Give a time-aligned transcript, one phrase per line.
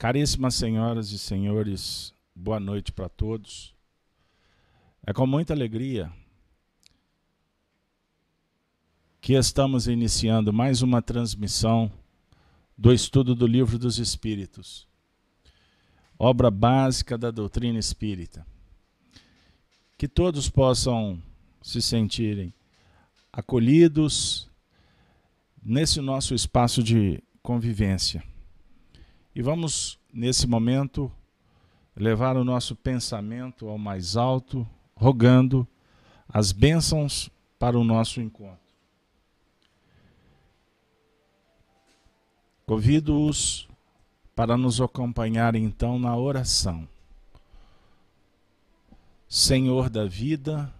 [0.00, 3.74] Caríssimas senhoras e senhores, boa noite para todos.
[5.06, 6.10] É com muita alegria
[9.20, 11.92] que estamos iniciando mais uma transmissão
[12.78, 14.88] do estudo do Livro dos Espíritos,
[16.18, 18.46] obra básica da doutrina espírita.
[19.98, 21.22] Que todos possam
[21.60, 22.54] se sentirem
[23.30, 24.48] acolhidos
[25.62, 28.29] nesse nosso espaço de convivência
[29.34, 31.10] e vamos, nesse momento,
[31.96, 35.66] levar o nosso pensamento ao mais alto, rogando
[36.28, 38.58] as bênçãos para o nosso encontro.
[42.66, 43.68] Convido-os
[44.34, 46.88] para nos acompanhar então na oração.
[49.28, 50.72] Senhor da vida,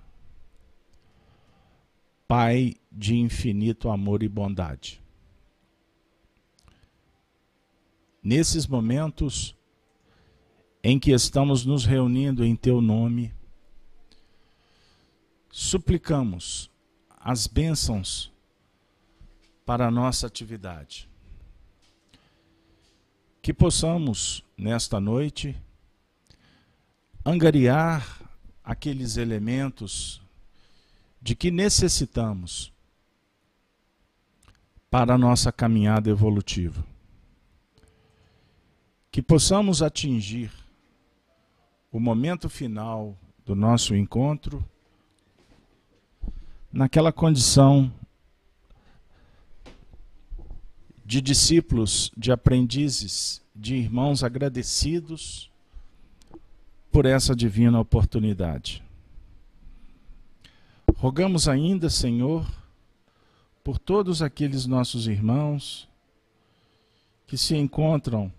[2.31, 5.03] Pai de infinito amor e bondade.
[8.23, 9.57] Nesses momentos
[10.83, 13.35] em que estamos nos reunindo em Teu nome,
[15.51, 16.71] suplicamos
[17.19, 18.33] as bênçãos
[19.65, 21.09] para a nossa atividade.
[23.43, 25.57] Que possamos, nesta noite,
[27.25, 28.21] angariar
[28.63, 30.23] aqueles elementos
[31.21, 32.73] de que necessitamos
[34.91, 36.85] para a nossa caminhada evolutiva
[39.11, 40.51] que possamos atingir
[41.91, 44.65] o momento final do nosso encontro
[46.73, 47.93] naquela condição
[51.05, 55.51] de discípulos, de aprendizes, de irmãos agradecidos
[56.93, 58.81] por essa divina oportunidade.
[60.95, 62.47] Rogamos ainda, Senhor,
[63.65, 65.89] por todos aqueles nossos irmãos
[67.27, 68.33] que se encontram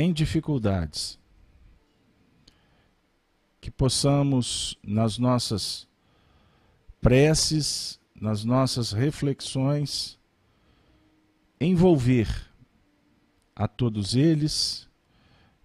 [0.00, 1.18] em dificuldades.
[3.60, 5.86] Que possamos, nas nossas
[7.02, 10.18] preces, nas nossas reflexões,
[11.60, 12.50] envolver
[13.54, 14.88] a todos eles,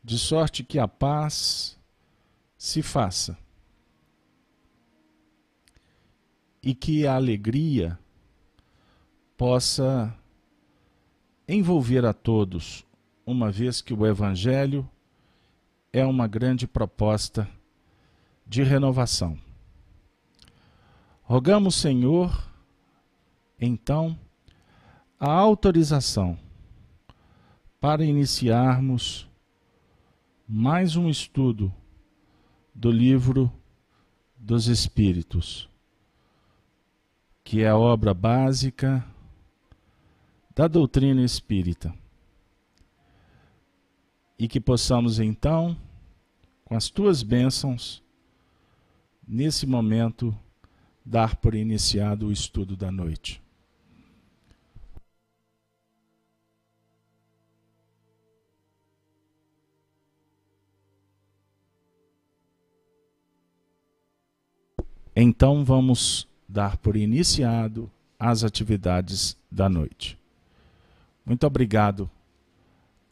[0.03, 1.79] de sorte que a paz
[2.57, 3.37] se faça
[6.61, 7.97] e que a alegria
[9.37, 10.13] possa
[11.47, 12.85] envolver a todos
[13.25, 14.87] uma vez que o Evangelho
[15.91, 17.49] é uma grande proposta
[18.45, 19.37] de renovação.
[21.23, 22.47] Rogamos, Senhor,
[23.59, 24.17] então,
[25.19, 26.37] a autorização
[27.81, 29.27] para iniciarmos
[30.47, 31.73] mais um estudo
[32.75, 33.51] do livro
[34.37, 35.67] dos Espíritos,
[37.43, 39.03] que é a obra básica
[40.53, 42.04] da doutrina espírita
[44.37, 45.77] e que possamos então,
[46.65, 48.03] com as tuas bênçãos,
[49.27, 50.35] nesse momento,
[51.05, 53.41] dar por iniciado o estudo da noite.
[65.15, 67.89] Então vamos dar por iniciado
[68.19, 70.19] as atividades da noite.
[71.25, 72.09] Muito obrigado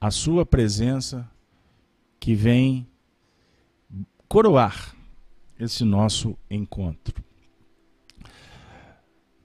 [0.04, 1.26] a sua presença
[2.20, 2.86] que vem
[4.28, 4.94] coroar
[5.58, 7.24] esse nosso encontro.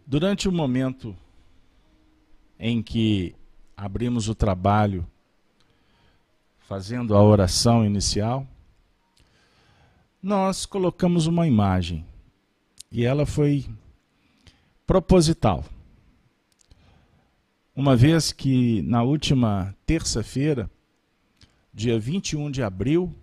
[0.05, 1.16] Durante o momento
[2.58, 3.37] em que
[3.76, 5.06] abrimos o trabalho
[6.58, 8.44] fazendo a oração inicial,
[10.20, 12.05] nós colocamos uma imagem
[12.90, 13.64] e ela foi
[14.84, 15.64] proposital
[17.79, 20.69] uma vez que na última terça-feira,
[21.73, 23.15] dia 21 de abril,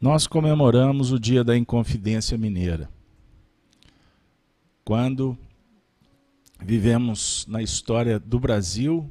[0.00, 2.88] nós comemoramos o Dia da Inconfidência Mineira.
[4.84, 5.36] Quando
[6.60, 9.10] vivemos na história do Brasil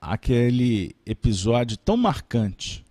[0.00, 2.84] aquele episódio tão marcante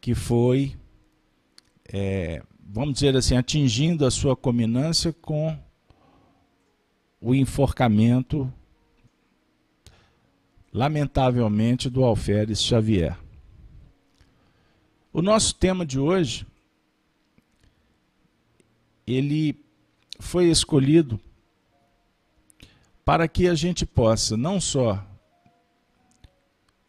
[0.00, 0.76] que foi,
[1.84, 5.56] é, vamos dizer assim, atingindo a sua culminância com
[7.20, 8.52] o enforcamento,
[10.72, 13.18] lamentavelmente, do Alferes Xavier.
[15.12, 16.46] O nosso tema de hoje,
[19.06, 19.58] ele
[20.18, 21.18] foi escolhido
[23.04, 25.02] para que a gente possa não só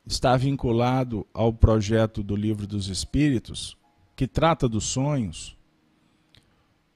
[0.05, 3.77] estar vinculado ao projeto do Livro dos Espíritos,
[4.15, 5.55] que trata dos sonhos,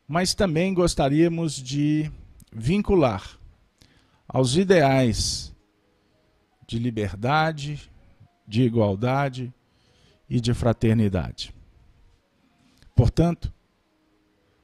[0.08, 2.12] mas também gostaríamos de
[2.52, 3.38] vincular
[4.28, 5.56] aos ideais
[6.68, 7.92] de liberdade,
[8.48, 9.54] de igualdade
[10.30, 11.54] e de fraternidade.
[12.96, 13.54] Portanto,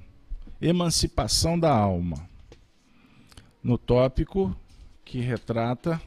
[0.62, 2.30] Emancipação da Alma,
[3.64, 4.56] no tópico
[5.04, 6.00] que retrata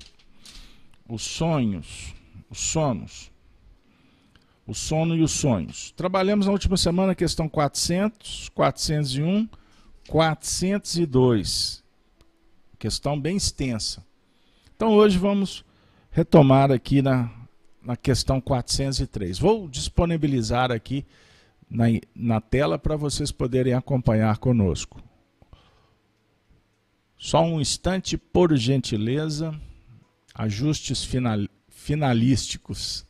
[1.12, 2.14] os sonhos,
[2.50, 3.32] os sonos
[4.66, 5.92] o sono e os sonhos.
[5.92, 9.48] Trabalhamos na última semana a questão 400, 401,
[10.08, 11.82] 402.
[12.78, 14.04] Questão bem extensa.
[14.74, 15.64] Então hoje vamos
[16.10, 17.30] retomar aqui na,
[17.82, 19.38] na questão 403.
[19.38, 21.04] Vou disponibilizar aqui
[21.68, 25.02] na, na tela para vocês poderem acompanhar conosco.
[27.16, 29.54] Só um instante, por gentileza,
[30.34, 33.06] ajustes final, finalísticos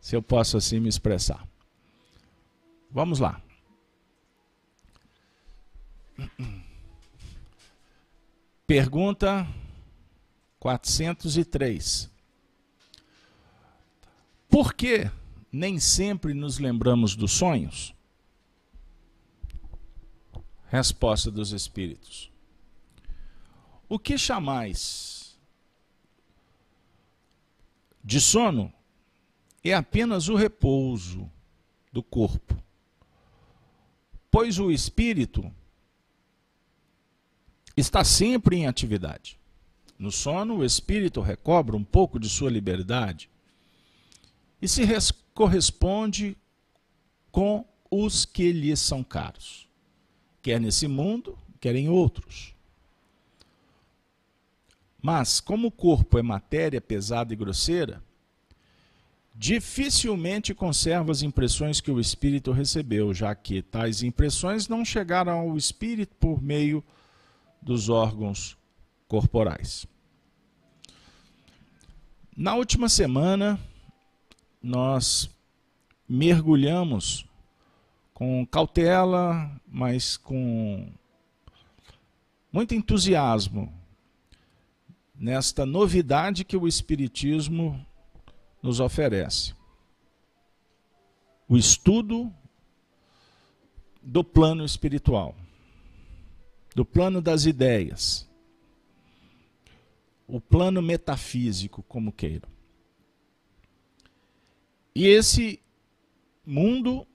[0.00, 1.46] se eu posso assim me expressar.
[2.90, 3.40] Vamos lá.
[8.66, 9.46] Pergunta
[10.58, 12.10] 403.
[14.48, 15.10] Por que
[15.50, 17.94] nem sempre nos lembramos dos sonhos?
[20.66, 22.30] Resposta dos Espíritos.
[23.88, 25.21] O que chamais
[28.02, 28.72] de sono
[29.62, 31.30] é apenas o repouso
[31.92, 32.56] do corpo.
[34.30, 35.52] Pois o espírito
[37.76, 39.38] está sempre em atividade.
[39.98, 43.30] No sono, o espírito recobra um pouco de sua liberdade
[44.60, 44.82] e se
[45.34, 46.36] corresponde
[47.30, 49.68] com os que lhe são caros,
[50.40, 52.51] quer nesse mundo, quer em outros.
[55.02, 58.00] Mas, como o corpo é matéria pesada e grosseira,
[59.34, 65.56] dificilmente conserva as impressões que o espírito recebeu, já que tais impressões não chegaram ao
[65.56, 66.84] espírito por meio
[67.60, 68.56] dos órgãos
[69.08, 69.86] corporais.
[72.36, 73.58] Na última semana,
[74.62, 75.28] nós
[76.08, 77.26] mergulhamos
[78.14, 80.92] com cautela, mas com
[82.52, 83.81] muito entusiasmo
[85.22, 87.86] nesta novidade que o Espiritismo
[88.60, 89.54] nos oferece.
[91.48, 92.34] O estudo
[94.02, 95.36] do plano espiritual,
[96.74, 98.28] do plano das ideias,
[100.26, 102.48] o plano metafísico, como queiram.
[104.92, 105.60] E esse
[106.44, 107.06] mundo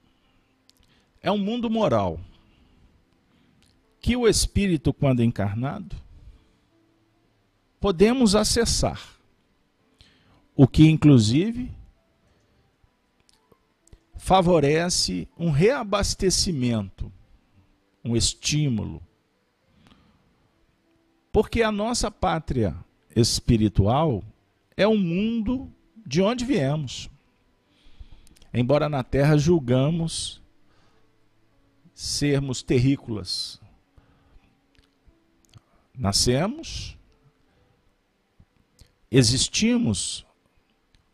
[1.20, 2.18] é um mundo moral
[4.00, 6.07] que o espírito, quando encarnado,
[7.80, 9.00] podemos acessar
[10.54, 11.70] o que inclusive
[14.16, 17.10] favorece um reabastecimento,
[18.04, 19.00] um estímulo.
[21.32, 22.76] Porque a nossa pátria
[23.14, 24.22] espiritual
[24.76, 25.72] é o mundo
[26.04, 27.08] de onde viemos.
[28.52, 30.42] Embora na terra julgamos
[31.94, 33.60] sermos terrícolas.
[35.96, 36.97] Nascemos,
[39.10, 40.26] existimos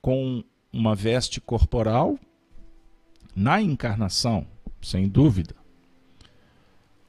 [0.00, 2.18] com uma veste corporal,
[3.34, 4.46] na encarnação,
[4.82, 5.54] sem dúvida.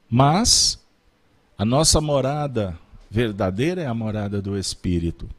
[0.10, 0.80] Mas
[1.58, 2.78] a nossa morada
[3.10, 5.30] verdadeira é a morada do Espírito.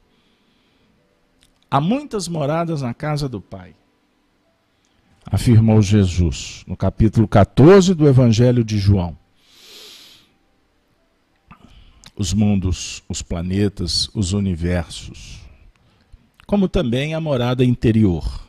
[1.70, 3.74] Há muitas moradas na casa do Pai,
[5.24, 9.16] afirmou Jesus, no capítulo 14 do Evangelho de João.
[12.16, 15.40] Os mundos, os planetas, os universos,
[16.46, 18.46] como também a morada interior.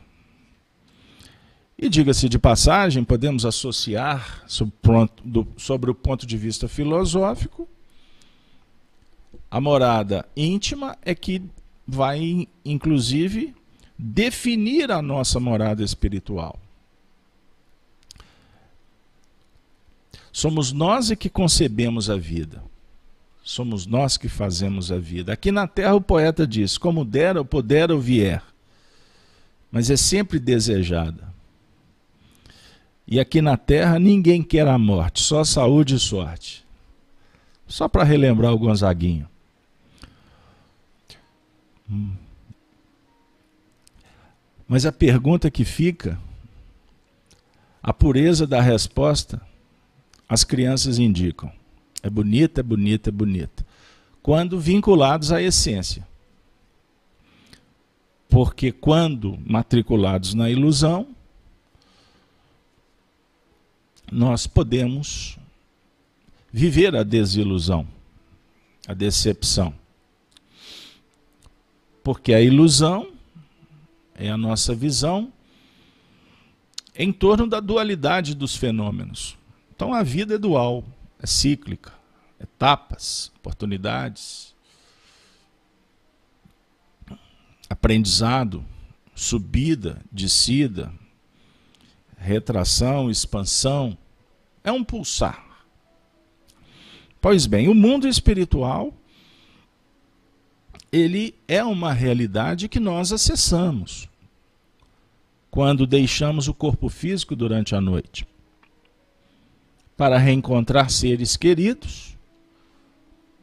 [1.76, 7.68] E diga-se de passagem, podemos associar, sobre o ponto de vista filosófico,
[9.50, 11.42] a morada íntima é que
[11.86, 13.54] vai, inclusive,
[13.98, 16.58] definir a nossa morada espiritual.
[20.32, 22.62] Somos nós é que concebemos a vida.
[23.48, 25.32] Somos nós que fazemos a vida.
[25.32, 28.42] Aqui na terra o poeta diz: como der ou puder ou vier.
[29.72, 31.32] Mas é sempre desejada.
[33.06, 36.62] E aqui na terra ninguém quer a morte, só saúde e sorte.
[37.66, 39.26] Só para relembrar o Gonzaguinho.
[41.90, 42.12] Hum.
[44.68, 46.18] Mas a pergunta que fica,
[47.82, 49.40] a pureza da resposta,
[50.28, 51.50] as crianças indicam.
[52.02, 53.66] É bonita, é bonita, é bonita.
[54.22, 56.06] Quando vinculados à essência.
[58.28, 61.08] Porque quando matriculados na ilusão,
[64.12, 65.38] nós podemos
[66.52, 67.86] viver a desilusão,
[68.86, 69.74] a decepção.
[72.02, 73.10] Porque a ilusão
[74.14, 75.32] é a nossa visão
[76.94, 79.36] em torno da dualidade dos fenômenos.
[79.74, 80.84] Então a vida é dual,
[81.20, 81.92] é cíclica,
[82.40, 84.54] etapas, oportunidades,
[87.68, 88.64] aprendizado,
[89.14, 90.92] subida, descida,
[92.16, 93.98] retração, expansão,
[94.62, 95.44] é um pulsar.
[97.20, 98.94] Pois bem, o mundo espiritual
[100.90, 104.08] ele é uma realidade que nós acessamos
[105.50, 108.26] quando deixamos o corpo físico durante a noite
[109.98, 112.16] para reencontrar seres queridos,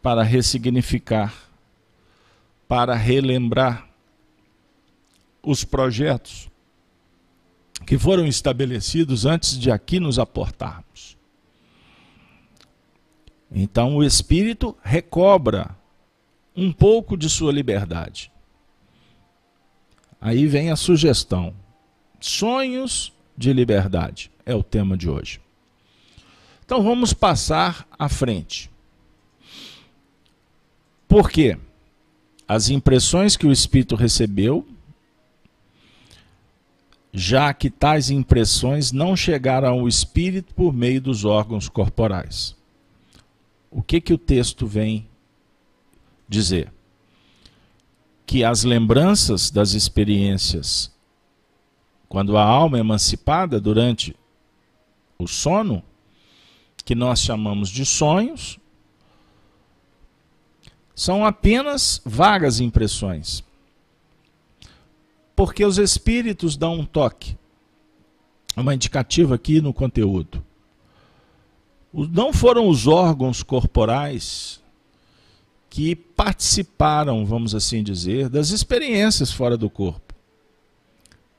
[0.02, 1.36] para ressignificar,
[2.66, 3.90] para relembrar
[5.44, 6.50] os projetos
[7.86, 11.18] que foram estabelecidos antes de aqui nos aportarmos.
[13.52, 15.76] Então o espírito recobra
[16.56, 18.32] um pouco de sua liberdade.
[20.22, 21.54] Aí vem a sugestão.
[22.22, 25.45] Sonhos de liberdade é o tema de hoje.
[26.66, 28.72] Então vamos passar à frente.
[31.08, 31.58] Por quê?
[32.48, 34.68] As impressões que o espírito recebeu
[37.18, 42.54] já que tais impressões não chegaram ao espírito por meio dos órgãos corporais.
[43.72, 45.08] O que que o texto vem
[46.28, 46.74] dizer?
[48.26, 50.94] Que as lembranças das experiências
[52.10, 54.14] quando a alma é emancipada durante
[55.18, 55.82] o sono,
[56.86, 58.60] que nós chamamos de sonhos,
[60.96, 63.44] são apenas vagas impressões
[65.36, 67.38] porque os espíritos dão um toque.
[68.56, 70.42] Uma indicativa aqui no conteúdo.
[71.94, 74.62] Não foram os órgãos corporais
[75.70, 80.14] que participaram, vamos assim dizer, das experiências fora do corpo.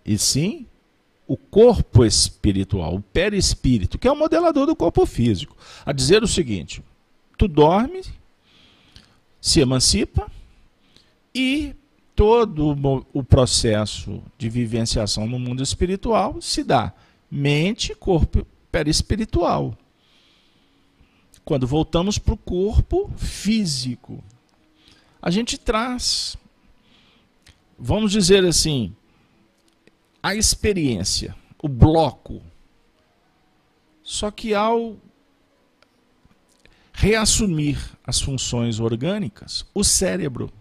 [0.04, 0.66] E sim
[1.26, 6.28] o corpo espiritual, o perispírito, que é o modelador do corpo físico, a dizer o
[6.28, 6.82] seguinte:
[7.36, 8.02] tu dorme,
[9.40, 10.30] se emancipa
[11.34, 11.74] e
[12.14, 12.76] todo
[13.12, 16.92] o processo de vivenciação no mundo espiritual se dá
[17.30, 19.76] mente, corpo, perispiritual.
[21.44, 24.22] Quando voltamos para o corpo físico,
[25.20, 26.36] a gente traz,
[27.78, 28.94] vamos dizer assim,
[30.26, 32.42] a experiência, o bloco.
[34.02, 34.96] Só que ao
[36.92, 40.52] reassumir as funções orgânicas, o cérebro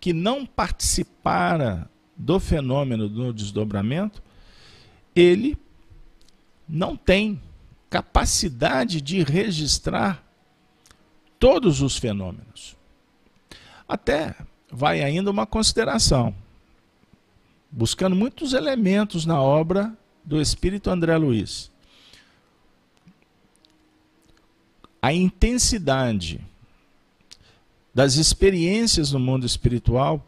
[0.00, 1.86] que não participara
[2.16, 4.22] do fenômeno do desdobramento,
[5.14, 5.58] ele
[6.66, 7.38] não tem
[7.90, 10.24] capacidade de registrar
[11.38, 12.74] todos os fenômenos.
[13.86, 14.34] Até
[14.72, 16.34] vai ainda uma consideração,
[17.76, 19.92] buscando muitos elementos na obra
[20.24, 21.72] do espírito André Luiz.
[25.02, 26.40] A intensidade
[27.92, 30.24] das experiências no mundo espiritual,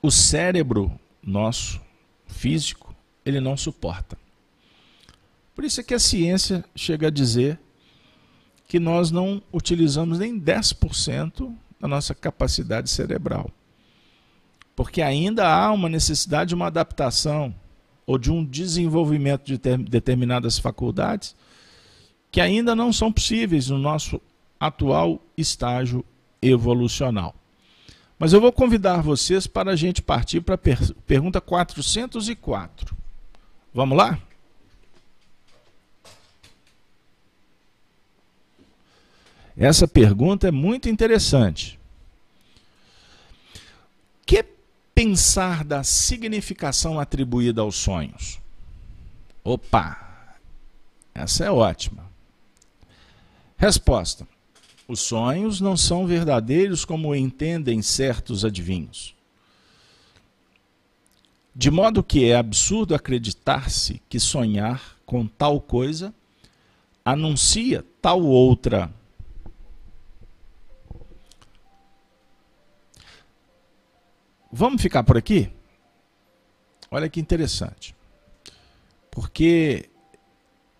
[0.00, 1.80] o cérebro nosso,
[2.26, 4.16] físico, ele não suporta.
[5.54, 7.60] Por isso é que a ciência chega a dizer
[8.66, 13.50] que nós não utilizamos nem 10% da nossa capacidade cerebral.
[14.74, 17.54] Porque ainda há uma necessidade de uma adaptação
[18.06, 21.34] ou de um desenvolvimento de determinadas faculdades
[22.30, 24.20] que ainda não são possíveis no nosso
[24.58, 26.04] atual estágio
[26.42, 27.34] evolucional.
[28.18, 32.96] Mas eu vou convidar vocês para a gente partir para a per pergunta 404.
[33.72, 34.18] Vamos lá?
[39.56, 41.78] Essa pergunta é muito interessante.
[44.26, 44.44] Que
[44.94, 48.38] pensar da significação atribuída aos sonhos?
[49.42, 50.36] Opa,
[51.14, 52.08] essa é ótima.
[53.56, 54.26] Resposta:
[54.86, 59.14] Os sonhos não são verdadeiros como entendem certos adivinhos.
[61.54, 66.12] De modo que é absurdo acreditar-se que sonhar com tal coisa
[67.04, 68.92] anuncia tal outra
[74.56, 75.50] Vamos ficar por aqui?
[76.88, 77.92] Olha que interessante.
[79.10, 79.90] Porque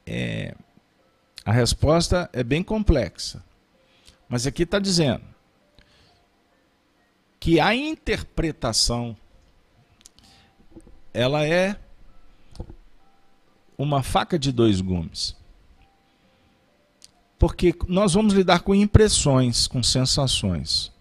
[0.06, 0.54] é,
[1.44, 3.44] a resposta é bem complexa.
[4.28, 5.24] Mas aqui está dizendo
[7.40, 9.16] que a interpretação
[11.12, 11.76] ela é
[13.76, 15.34] uma faca de dois gumes.
[17.40, 20.93] Porque nós vamos lidar com impressões, com sensações.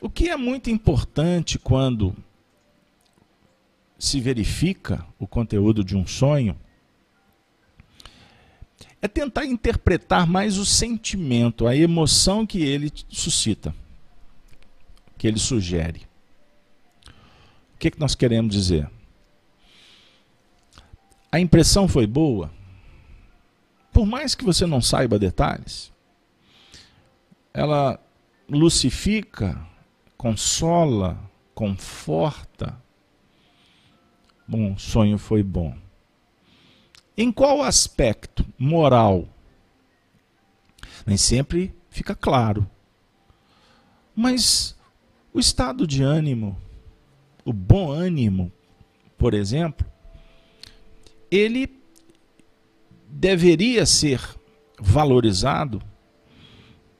[0.00, 2.14] O que é muito importante quando
[3.98, 6.56] se verifica o conteúdo de um sonho
[9.02, 13.74] é tentar interpretar mais o sentimento, a emoção que ele suscita,
[15.16, 16.06] que ele sugere.
[17.74, 18.88] O que, é que nós queremos dizer?
[21.30, 22.52] A impressão foi boa?
[23.92, 25.92] Por mais que você não saiba detalhes,
[27.52, 28.00] ela
[28.48, 29.67] lucifica
[30.18, 31.16] consola,
[31.54, 32.76] conforta.
[34.46, 35.76] Bom, o sonho foi bom.
[37.16, 39.28] Em qual aspecto moral?
[41.06, 42.68] Nem sempre fica claro.
[44.14, 44.76] Mas
[45.32, 46.60] o estado de ânimo,
[47.44, 48.52] o bom ânimo,
[49.16, 49.86] por exemplo,
[51.30, 51.70] ele
[53.08, 54.20] deveria ser
[54.80, 55.80] valorizado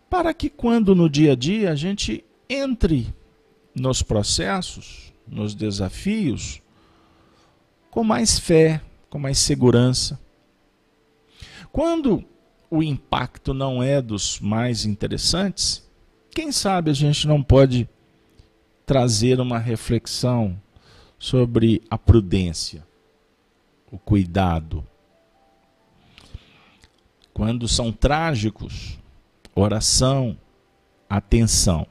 [0.09, 3.12] para que quando no dia a dia a gente entre
[3.74, 6.61] nos processos, nos desafios,
[7.90, 8.80] com mais fé,
[9.11, 10.18] com mais segurança.
[11.70, 12.24] Quando
[12.70, 15.87] o impacto não é dos mais interessantes,
[16.30, 17.88] quem sabe a gente não pode
[18.87, 20.61] trazer uma reflexão
[21.18, 22.87] sobre a prudência,
[23.90, 24.87] o cuidado.
[27.34, 28.98] Quando são trágicos,
[29.54, 30.37] oração,
[31.08, 31.87] atenção.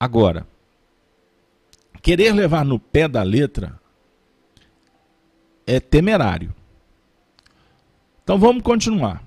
[0.00, 0.46] Agora,
[2.00, 3.78] querer levar no pé da letra
[5.66, 6.54] é temerário.
[8.24, 9.22] Então vamos continuar.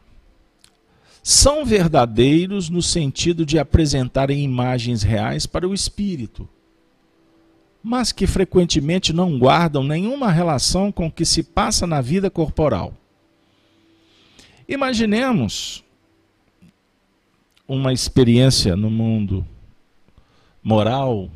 [1.22, 6.50] São verdadeiros no sentido de apresentarem imagens reais para o espírito,
[7.84, 12.96] mas que frequentemente não guardam nenhuma relação com o que se passa na vida corporal.
[14.68, 15.84] Imaginemos
[17.68, 19.46] uma experiência no mundo
[20.64, 21.30] moral,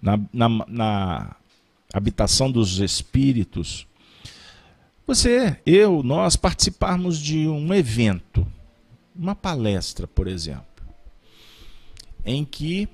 [0.00, 1.36] na, na, na
[1.92, 3.86] habitação dos espíritos,
[5.06, 8.46] você, eu, nós participarmos de um evento,
[9.14, 10.64] uma palestra, por exemplo,
[12.24, 12.88] em que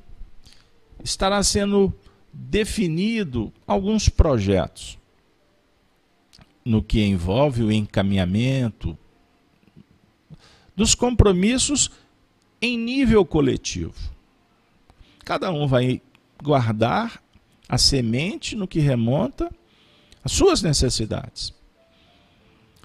[1.02, 1.92] estará sendo
[2.32, 4.98] definido alguns projetos
[6.64, 8.96] no que envolve o encaminhamento
[10.74, 11.90] dos compromissos
[12.60, 14.13] em nível coletivo.
[15.24, 16.02] Cada um vai
[16.42, 17.22] guardar
[17.68, 19.50] a semente no que remonta
[20.22, 21.54] às suas necessidades.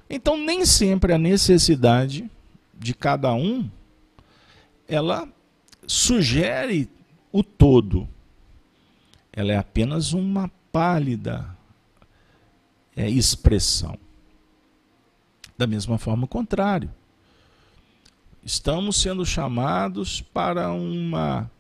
[0.10, 2.30] Então, nem sempre a necessidade
[2.74, 3.70] de cada um
[4.88, 5.28] ela
[5.86, 6.90] sugere
[7.32, 8.08] o todo.
[9.32, 11.56] Ela é apenas uma pálida
[12.96, 13.98] é, expressão.
[15.58, 16.90] Da mesma forma, o contrário.
[18.44, 21.52] Estamos sendo chamados para uma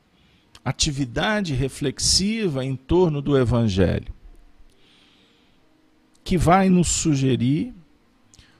[0.63, 4.13] atividade reflexiva em torno do Evangelho,
[6.23, 7.73] que vai nos sugerir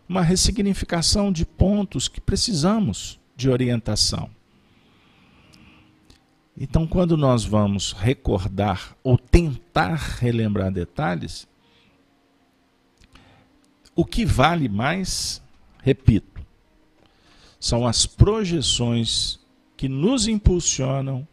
[0.08, 4.30] uma ressignificação de pontos que precisamos de orientação.
[6.58, 11.48] Então, quando nós vamos recordar ou tentar relembrar detalhes,
[13.96, 15.42] o que vale mais,
[15.82, 16.42] repito,
[17.60, 19.40] são as projeções
[19.78, 21.28] que nos impulsionam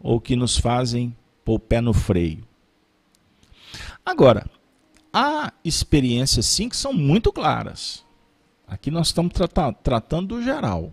[0.00, 2.46] ou que nos fazem pôr o pé no freio.
[4.04, 4.48] Agora,
[5.12, 8.04] há experiências sim que são muito claras.
[8.66, 9.32] Aqui nós estamos
[9.82, 10.92] tratando do geral.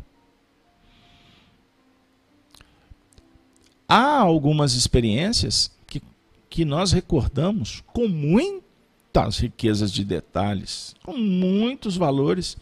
[3.88, 6.02] Há algumas experiências que,
[6.50, 12.58] que nós recordamos com muitas riquezas de detalhes, com muitos valores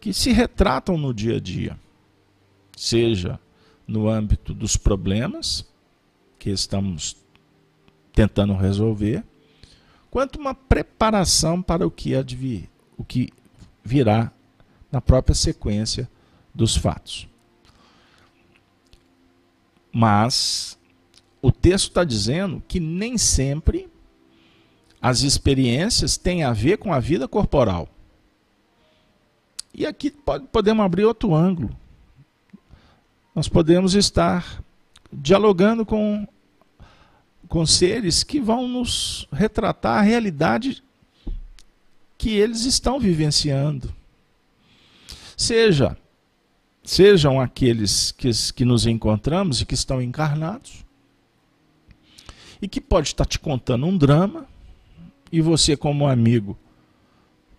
[0.00, 1.78] que se retratam no dia a dia,
[2.76, 3.40] seja
[3.86, 5.64] no âmbito dos problemas
[6.38, 7.16] que estamos
[8.12, 9.24] tentando resolver,
[10.10, 13.30] quanto uma preparação para o que, advir, o que
[13.82, 14.30] virá
[14.90, 16.08] na própria sequência
[16.54, 17.26] dos fatos.
[19.92, 20.78] Mas
[21.42, 23.88] o texto está dizendo que nem sempre
[25.00, 27.88] as experiências têm a ver com a vida corporal.
[29.74, 31.76] E aqui pode, podemos abrir outro ângulo.
[33.34, 34.62] Nós podemos estar
[35.12, 36.26] dialogando com,
[37.48, 40.82] com seres que vão nos retratar a realidade
[42.16, 43.92] que eles estão vivenciando.
[45.36, 45.96] Seja
[46.84, 50.84] sejam aqueles que, que nos encontramos e que estão encarnados,
[52.60, 54.46] e que pode estar te contando um drama,
[55.32, 56.56] e você, como amigo,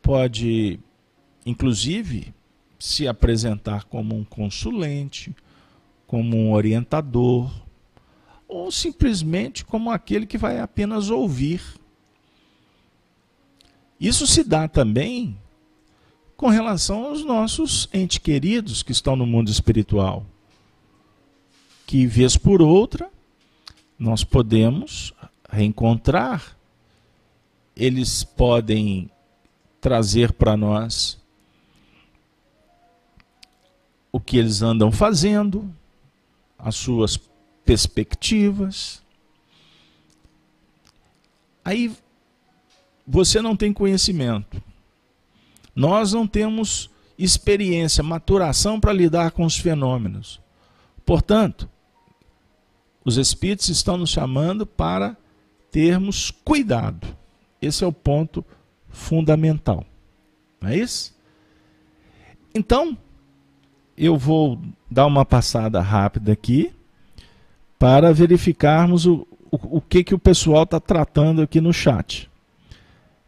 [0.02, 0.80] pode,
[1.46, 2.34] inclusive,
[2.80, 5.36] se apresentar como um consulente,
[6.08, 7.52] como um orientador,
[8.48, 11.62] ou simplesmente como aquele que vai apenas ouvir.
[14.00, 15.38] Isso se dá também
[16.36, 20.26] com relação aos nossos entes queridos que estão no mundo espiritual.
[21.88, 23.10] Que, vez por outra,
[23.98, 25.14] nós podemos
[25.50, 26.58] reencontrar,
[27.76, 29.10] eles podem
[29.80, 31.18] trazer para nós
[34.12, 35.70] o que eles andam fazendo,
[36.58, 37.20] as suas
[37.64, 39.02] perspectivas.
[41.64, 41.92] Aí
[43.08, 44.62] você não tem conhecimento
[45.76, 46.90] nós não temos
[47.20, 50.40] experiência, maturação para lidar com os fenômenos.
[51.06, 51.70] Portanto,
[53.04, 55.18] os Espíritos estão nos chamando para
[55.70, 57.06] termos cuidado.
[57.62, 58.44] Esse é o ponto
[58.90, 59.86] fundamental.
[60.62, 61.14] Não é isso?
[62.54, 62.98] Então,
[63.98, 64.60] eu vou
[64.96, 66.72] dar uma passada rápida aqui
[67.78, 72.30] para verificarmos o, o, o que, que o pessoal está tratando aqui no chat.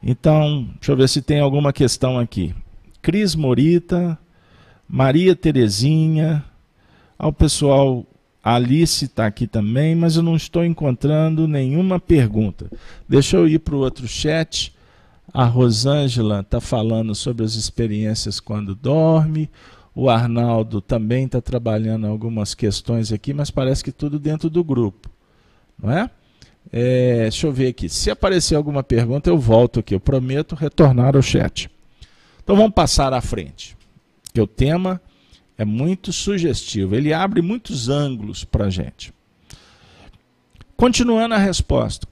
[0.01, 2.55] Então, deixa eu ver se tem alguma questão aqui.
[3.01, 4.17] Cris Morita,
[4.87, 6.41] Maria Terezinha,
[7.19, 8.05] ao pessoal,
[8.41, 12.71] Alice está aqui também, mas eu não estou encontrando nenhuma pergunta.
[13.09, 14.73] Deixa eu ir para o outro chat.
[15.33, 19.49] A Rosângela está falando sobre as experiências quando dorme.
[19.99, 25.09] O Arnaldo também está trabalhando algumas questões aqui, mas parece que tudo dentro do grupo,
[25.75, 26.07] não é?
[26.71, 27.89] É, deixa eu ver aqui.
[27.89, 29.95] Se aparecer alguma pergunta, eu volto aqui.
[29.95, 31.67] Eu prometo retornar ao chat.
[32.43, 33.75] Então vamos passar à frente.
[34.31, 35.01] Que o tema
[35.57, 36.93] é muito sugestivo.
[36.93, 39.11] Ele abre muitos ângulos para a gente.
[40.75, 42.07] Continuando a resposta.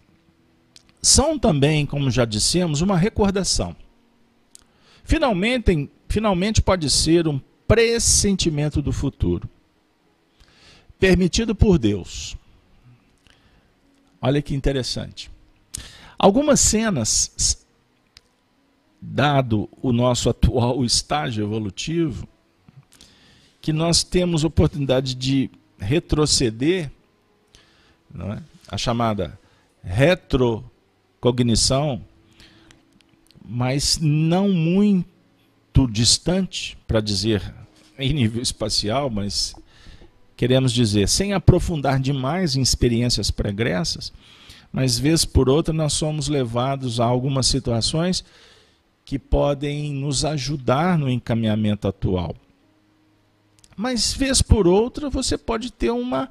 [1.03, 3.75] São também, como já dissemos, uma recordação.
[5.03, 9.47] Finalmente, finalmente pode ser um pressentimento do futuro.
[10.99, 12.35] Permitido por Deus
[14.25, 15.29] Olha que interessante.
[16.17, 17.63] Algumas cenas,
[18.99, 22.27] dado o nosso atual estágio evolutivo,
[23.61, 26.89] que nós temos oportunidade de retroceder,
[28.15, 28.41] é?
[28.67, 29.39] a chamada
[29.83, 32.03] retrocognição,
[33.47, 35.07] mas não muito
[35.85, 37.53] distante, para dizer
[37.99, 39.53] em nível espacial, mas
[40.37, 44.13] queremos dizer, sem aprofundar demais em experiências pregressas,
[44.71, 48.23] mas vez por outra nós somos levados a algumas situações
[49.03, 52.35] que podem nos ajudar no encaminhamento atual.
[53.75, 56.29] Mas vez por outra você pode ter uma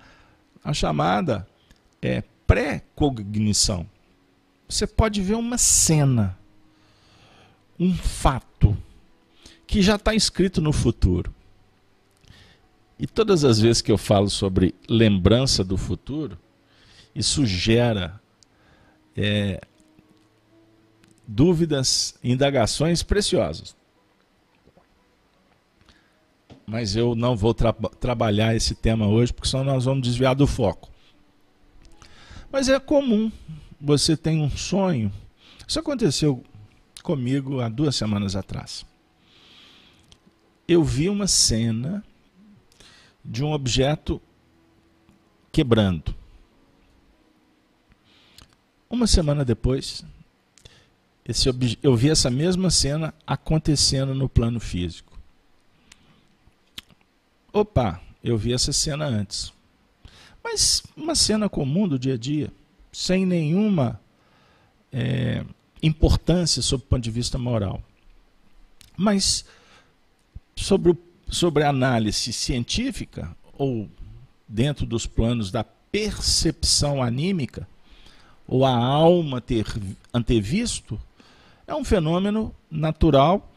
[0.64, 1.46] a chamada
[2.00, 3.86] é, pré-cognição.
[4.66, 6.38] Você pode ver uma cena,
[7.78, 8.76] um fato
[9.66, 11.34] que já está escrito no futuro.
[12.98, 16.38] E todas as vezes que eu falo sobre lembrança do futuro,
[17.14, 18.20] isso gera
[19.16, 19.60] é,
[21.26, 23.74] dúvidas, indagações preciosas.
[26.66, 30.46] Mas eu não vou tra trabalhar esse tema hoje, porque senão nós vamos desviar do
[30.46, 30.90] foco.
[32.50, 33.30] Mas é comum,
[33.80, 35.12] você tem um sonho.
[35.66, 36.42] Isso aconteceu
[37.02, 38.86] comigo há duas semanas atrás.
[40.66, 42.04] Eu vi uma cena
[43.24, 44.20] de um objeto
[45.52, 46.14] quebrando.
[48.88, 50.04] Uma semana depois,
[51.24, 51.48] esse
[51.82, 55.18] eu vi essa mesma cena acontecendo no plano físico.
[57.52, 59.52] Opa, eu vi essa cena antes.
[60.42, 62.52] Mas uma cena comum do dia a dia,
[62.92, 64.00] sem nenhuma
[64.92, 65.44] é,
[65.82, 67.82] importância sob o ponto de vista moral.
[68.96, 69.44] Mas
[70.56, 73.88] sobre, o, sobre a análise científica, ou
[74.48, 77.68] dentro dos planos da percepção anímica,
[78.46, 79.66] ou a alma ter
[80.12, 81.00] antevisto,
[81.66, 83.50] é um fenômeno natural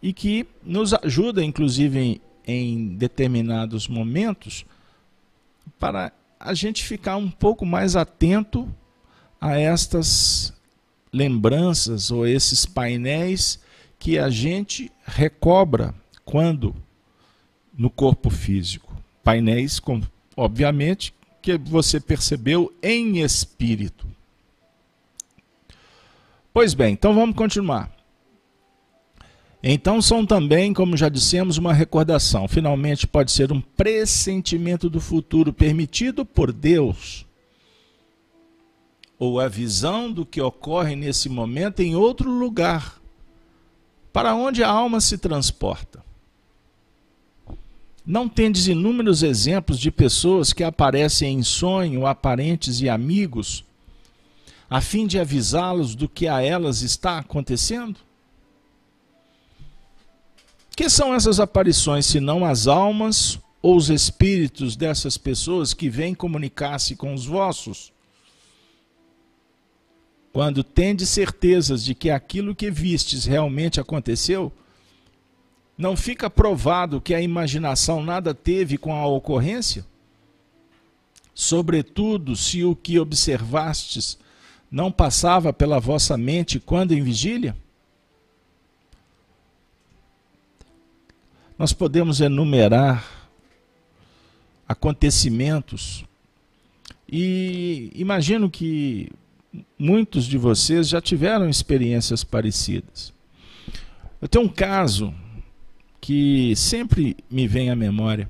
[0.00, 4.64] e que nos ajuda, inclusive, em, em determinados momentos,
[5.78, 8.68] para a gente ficar um pouco mais atento
[9.40, 10.52] a estas
[11.12, 13.60] lembranças ou esses painéis
[13.98, 16.74] que a gente recobra quando
[17.76, 18.94] no corpo físico.
[19.22, 20.00] Painéis, com,
[20.36, 24.06] obviamente, que você percebeu em espírito.
[26.52, 27.90] Pois bem, então vamos continuar.
[29.62, 32.48] Então são também, como já dissemos, uma recordação.
[32.48, 37.24] Finalmente pode ser um pressentimento do futuro permitido por Deus.
[39.18, 43.00] Ou a visão do que ocorre nesse momento em outro lugar,
[44.12, 46.04] para onde a alma se transporta.
[48.04, 53.64] Não tendes inúmeros exemplos de pessoas que aparecem em sonho, aparentes e amigos,
[54.68, 58.00] a fim de avisá-los do que a elas está acontecendo?
[60.74, 66.14] Que são essas aparições, se não as almas ou os espíritos dessas pessoas que vêm
[66.14, 67.92] comunicar-se com os vossos?
[70.32, 74.50] Quando tendes certezas de que aquilo que vistes realmente aconteceu,
[75.82, 79.84] não fica provado que a imaginação nada teve com a ocorrência?
[81.34, 84.16] Sobretudo, se o que observastes
[84.70, 87.56] não passava pela vossa mente quando em vigília?
[91.58, 93.28] Nós podemos enumerar
[94.68, 96.04] acontecimentos
[97.10, 99.10] e imagino que
[99.76, 103.12] muitos de vocês já tiveram experiências parecidas.
[104.20, 105.12] Eu tenho um caso
[106.02, 108.28] que sempre me vem à memória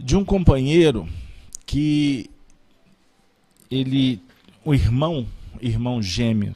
[0.00, 1.06] de um companheiro
[1.66, 2.30] que
[3.70, 4.18] ele,
[4.64, 5.28] o irmão,
[5.60, 6.54] irmão gêmeo,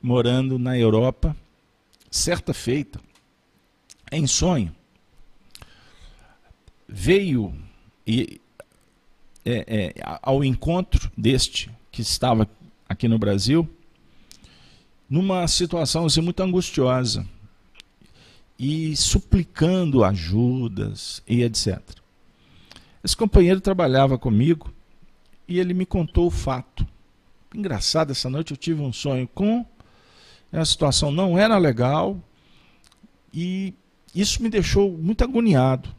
[0.00, 1.36] morando na Europa,
[2.08, 3.00] certa feita,
[4.12, 4.72] em sonho,
[6.86, 7.52] veio
[8.06, 8.40] e,
[9.44, 12.48] é, é, ao encontro deste que estava
[12.88, 13.68] aqui no Brasil,
[15.10, 17.33] numa situação assim, muito angustiosa
[18.58, 21.80] e suplicando ajudas e etc.
[23.02, 24.72] Esse companheiro trabalhava comigo
[25.46, 26.86] e ele me contou o fato.
[27.54, 29.64] Engraçado, essa noite eu tive um sonho com.
[30.52, 32.16] A situação não era legal
[33.32, 33.74] e
[34.14, 35.92] isso me deixou muito agoniado.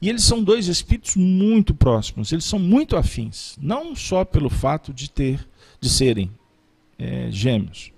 [0.00, 4.92] E eles são dois espíritos muito próximos, eles são muito afins, não só pelo fato
[4.92, 5.48] de ter,
[5.80, 6.30] de serem
[6.98, 7.90] é, gêmeos,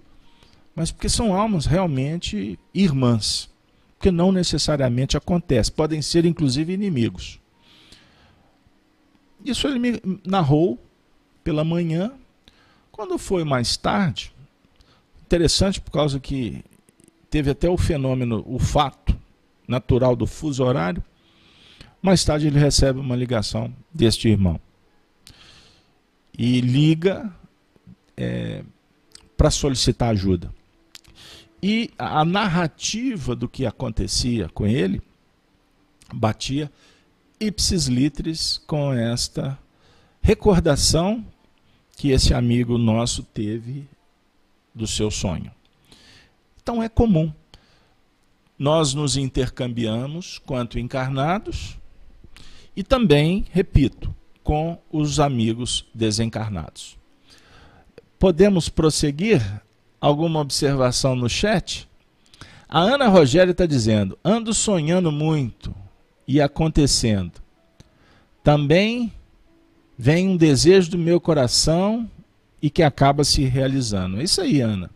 [0.75, 3.51] mas porque são almas realmente irmãs
[3.99, 7.41] porque não necessariamente acontece, podem ser inclusive inimigos.
[9.45, 10.79] Isso ele me narrou
[11.43, 12.13] pela manhã.
[12.91, 14.33] Quando foi mais tarde,
[15.25, 16.65] interessante por causa que
[17.31, 19.17] teve até o fenômeno, o fato
[19.67, 21.03] natural do fuso horário.
[22.01, 24.61] Mais tarde ele recebe uma ligação deste irmão.
[26.39, 27.33] E liga
[28.17, 28.63] é,
[29.37, 30.53] para solicitar ajuda.
[31.63, 35.03] E a narrativa do que acontecia com ele
[36.15, 36.71] batia
[37.41, 39.59] ipsis litris com esta
[40.21, 41.25] recordação
[41.97, 43.89] que esse amigo nosso teve
[44.75, 45.51] do seu sonho.
[46.63, 47.33] Então é comum.
[48.59, 51.79] Nós nos intercambiamos quanto encarnados
[52.75, 56.97] e também, repito, com os amigos desencarnados.
[58.19, 59.43] Podemos prosseguir
[60.01, 61.89] alguma observação no chat?
[62.69, 65.75] A Ana Rogério está dizendo: ando sonhando muito
[66.27, 67.33] e acontecendo.
[68.43, 69.13] Também
[69.99, 72.09] vem um desejo do meu coração
[72.61, 74.21] e que acaba se realizando.
[74.21, 74.91] É isso aí, Ana.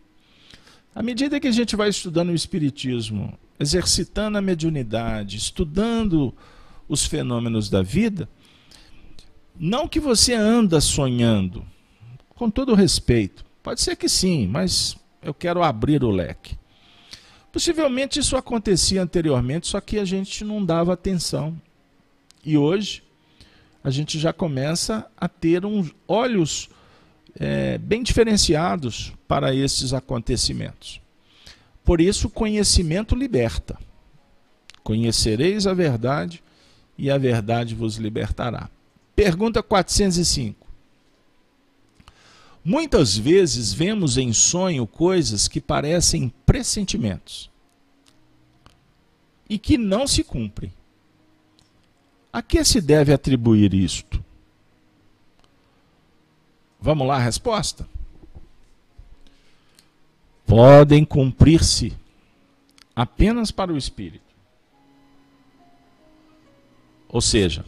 [0.93, 6.33] À medida que a gente vai estudando o Espiritismo, exercitando a mediunidade, estudando
[6.87, 8.27] os fenômenos da vida,
[9.57, 11.65] não que você anda sonhando,
[12.29, 16.57] com todo respeito, Pode ser que sim, mas eu quero abrir o leque.
[17.51, 21.59] Possivelmente isso acontecia anteriormente, só que a gente não dava atenção.
[22.43, 23.03] E hoje
[23.83, 26.69] a gente já começa a ter uns olhos
[27.39, 31.01] é, bem diferenciados para esses acontecimentos.
[31.83, 33.77] Por isso, conhecimento liberta.
[34.83, 36.43] Conhecereis a verdade
[36.97, 38.69] e a verdade vos libertará.
[39.15, 40.60] Pergunta 405.
[42.63, 47.49] Muitas vezes vemos em sonho coisas que parecem pressentimentos
[49.49, 50.71] e que não se cumprem.
[52.31, 54.23] A que se deve atribuir isto?
[56.79, 57.87] Vamos lá a resposta?
[60.45, 61.93] Podem cumprir-se
[62.95, 64.23] apenas para o espírito.
[67.09, 67.65] Ou seja,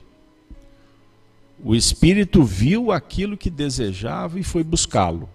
[1.63, 5.29] o espírito viu aquilo que desejava e foi buscá-lo.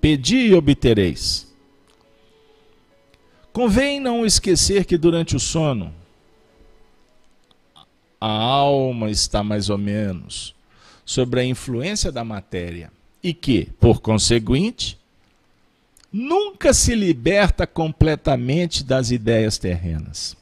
[0.00, 1.46] Pedi e obtereis.
[3.52, 5.92] Convém não esquecer que durante o sono
[8.20, 10.54] a alma está mais ou menos
[11.04, 12.90] sobre a influência da matéria
[13.22, 14.98] e que, por conseguinte,
[16.10, 20.37] nunca se liberta completamente das ideias terrenas.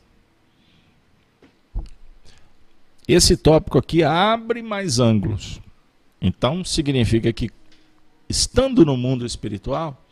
[3.09, 5.61] Esse tópico aqui abre mais ângulos.
[6.21, 7.51] Então, significa que,
[8.29, 10.05] estando no mundo espiritual,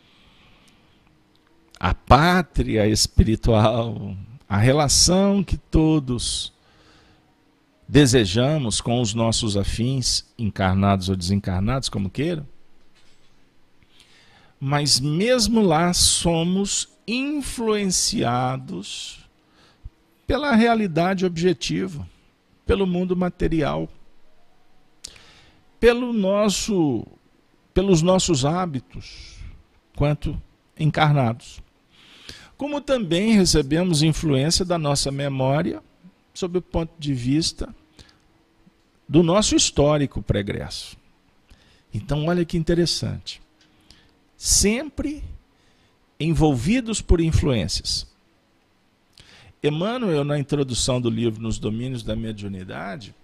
[1.77, 4.15] a pátria espiritual,
[4.47, 6.53] a relação que todos
[7.87, 12.47] desejamos com os nossos afins, encarnados ou desencarnados, como queiram,
[14.57, 19.19] mas mesmo lá somos influenciados
[20.25, 22.07] pela realidade objetiva
[22.65, 23.87] pelo mundo material,
[25.79, 27.05] pelo nosso,
[27.73, 29.37] pelos nossos hábitos,
[29.95, 30.41] quanto
[30.77, 31.61] encarnados.
[32.57, 35.83] Como também recebemos influência da nossa memória,
[36.33, 37.73] sob o ponto de vista
[39.07, 40.97] do nosso histórico pregresso.
[41.93, 43.41] Então, olha que interessante.
[44.35, 45.23] Sempre
[46.19, 48.07] envolvidos por influências.
[49.67, 53.15] Emmanuel, na introdução do livro Nos Domínios da Mediunidade,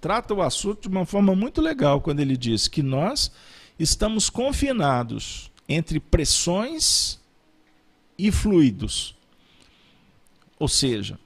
[0.00, 3.30] trata o assunto de uma forma muito legal quando ele diz que nós
[3.78, 7.18] estamos confinados entre pressões
[8.18, 9.14] e fluidos.
[10.58, 11.18] Ou seja,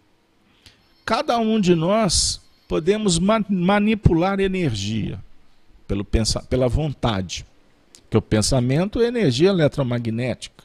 [1.04, 5.22] cada um de nós podemos ma manipular energia
[5.88, 7.44] pelo pela vontade,
[8.10, 10.64] que o pensamento é energia eletromagnética.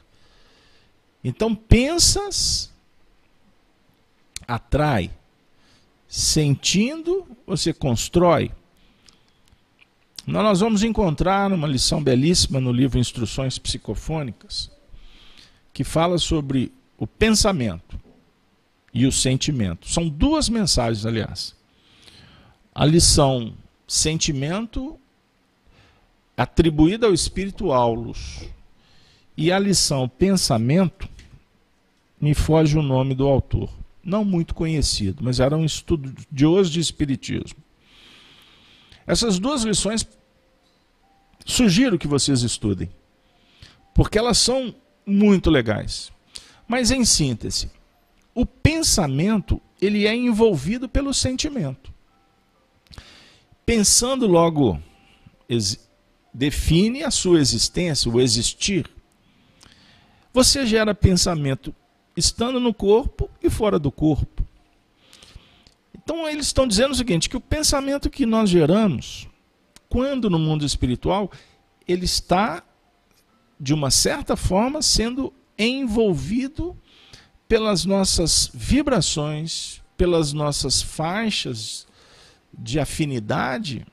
[1.22, 2.70] Então pensas
[4.50, 5.12] atrai.
[6.08, 8.50] Sentindo, você constrói.
[10.26, 14.70] Nós vamos encontrar uma lição belíssima no livro Instruções Psicofônicas,
[15.72, 17.98] que fala sobre o pensamento
[18.92, 19.88] e o sentimento.
[19.88, 21.54] São duas mensagens, aliás.
[22.74, 23.54] A lição
[23.86, 24.98] sentimento
[26.36, 28.48] atribuída ao espírito Aulus
[29.36, 31.08] e a lição pensamento
[32.20, 35.64] me foge o nome do autor não muito conhecido, mas era um
[36.46, 37.58] hoje de espiritismo.
[39.06, 40.06] Essas duas lições
[41.44, 42.90] sugiro que vocês estudem,
[43.94, 44.74] porque elas são
[45.04, 46.12] muito legais.
[46.68, 47.70] Mas em síntese,
[48.34, 51.92] o pensamento ele é envolvido pelo sentimento.
[53.66, 54.80] Pensando logo
[56.32, 58.88] define a sua existência, o existir.
[60.32, 61.74] Você gera pensamento
[62.20, 64.44] estando no corpo e fora do corpo.
[65.94, 69.28] Então eles estão dizendo o seguinte, que o pensamento que nós geramos,
[69.88, 71.30] quando no mundo espiritual,
[71.86, 72.62] ele está
[73.58, 76.76] de uma certa forma sendo envolvido
[77.46, 81.86] pelas nossas vibrações, pelas nossas faixas
[82.52, 83.86] de afinidade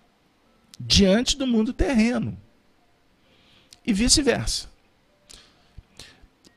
[0.79, 2.37] diante do mundo terreno.
[3.85, 4.69] E vice-versa.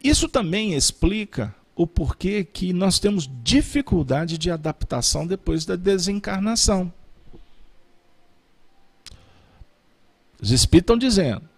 [0.03, 6.93] Isso também explica o porquê que nós temos dificuldade de adaptação depois da desencarnação.
[10.39, 11.49] Os espíritos estão dizendo: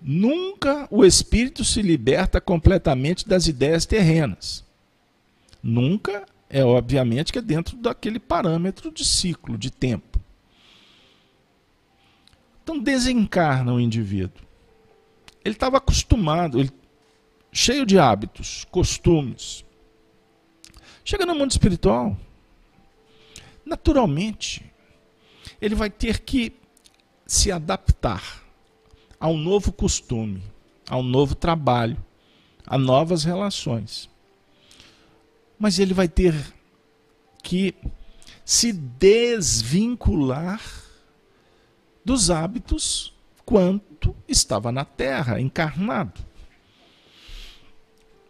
[0.00, 4.64] nunca o espírito se liberta completamente das ideias terrenas.
[5.62, 10.20] Nunca é obviamente que é dentro daquele parâmetro de ciclo, de tempo.
[12.64, 14.42] Então desencarna o indivíduo.
[15.44, 16.81] Ele estava acostumado, ele
[17.52, 19.64] cheio de hábitos, costumes.
[21.04, 22.16] Chega no mundo espiritual,
[23.64, 24.64] naturalmente,
[25.60, 26.54] ele vai ter que
[27.26, 28.42] se adaptar
[29.20, 30.42] a um novo costume,
[30.88, 32.02] a um novo trabalho,
[32.66, 34.08] a novas relações.
[35.58, 36.34] Mas ele vai ter
[37.42, 37.74] que
[38.44, 40.60] se desvincular
[42.04, 46.31] dos hábitos quanto estava na terra, encarnado.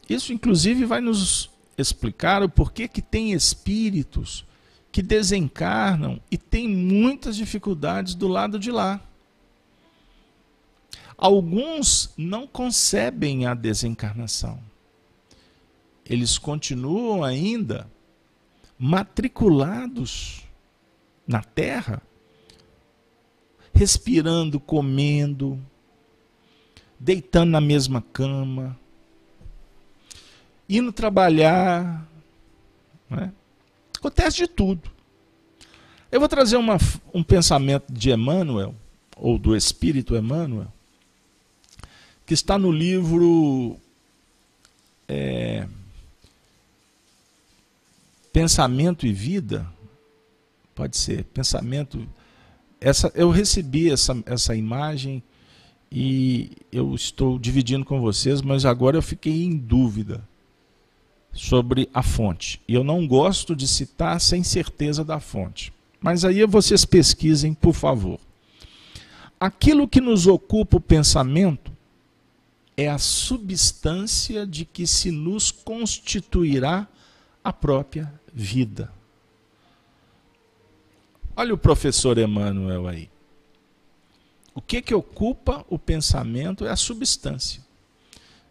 [0.08, 4.44] Isso, inclusive, vai nos explicar o porquê que tem espíritos
[4.90, 9.00] que desencarnam e têm muitas dificuldades do lado de lá.
[11.16, 14.60] Alguns não concebem a desencarnação.
[16.04, 17.90] Eles continuam ainda
[18.78, 20.42] matriculados
[21.26, 22.02] na Terra,
[23.72, 25.58] respirando, comendo,
[26.98, 28.78] deitando na mesma cama,
[30.72, 32.08] indo trabalhar.
[33.10, 33.30] Né?
[33.98, 34.90] Acontece de tudo.
[36.10, 36.78] Eu vou trazer uma,
[37.12, 38.74] um pensamento de Emmanuel,
[39.16, 40.72] ou do Espírito Emmanuel,
[42.26, 43.76] que está no livro
[45.06, 45.66] é,
[48.32, 49.66] Pensamento e Vida.
[50.74, 52.06] Pode ser, Pensamento.
[52.80, 55.22] Essa, eu recebi essa, essa imagem
[55.90, 60.22] e eu estou dividindo com vocês, mas agora eu fiquei em dúvida
[61.32, 62.60] sobre a fonte.
[62.68, 65.72] E eu não gosto de citar sem certeza da fonte.
[66.00, 68.18] Mas aí vocês pesquisem, por favor.
[69.40, 71.72] Aquilo que nos ocupa o pensamento
[72.76, 76.86] é a substância de que se nos constituirá
[77.42, 78.92] a própria vida.
[81.34, 83.10] Olha o professor Emmanuel aí.
[84.54, 87.61] O que que ocupa o pensamento é a substância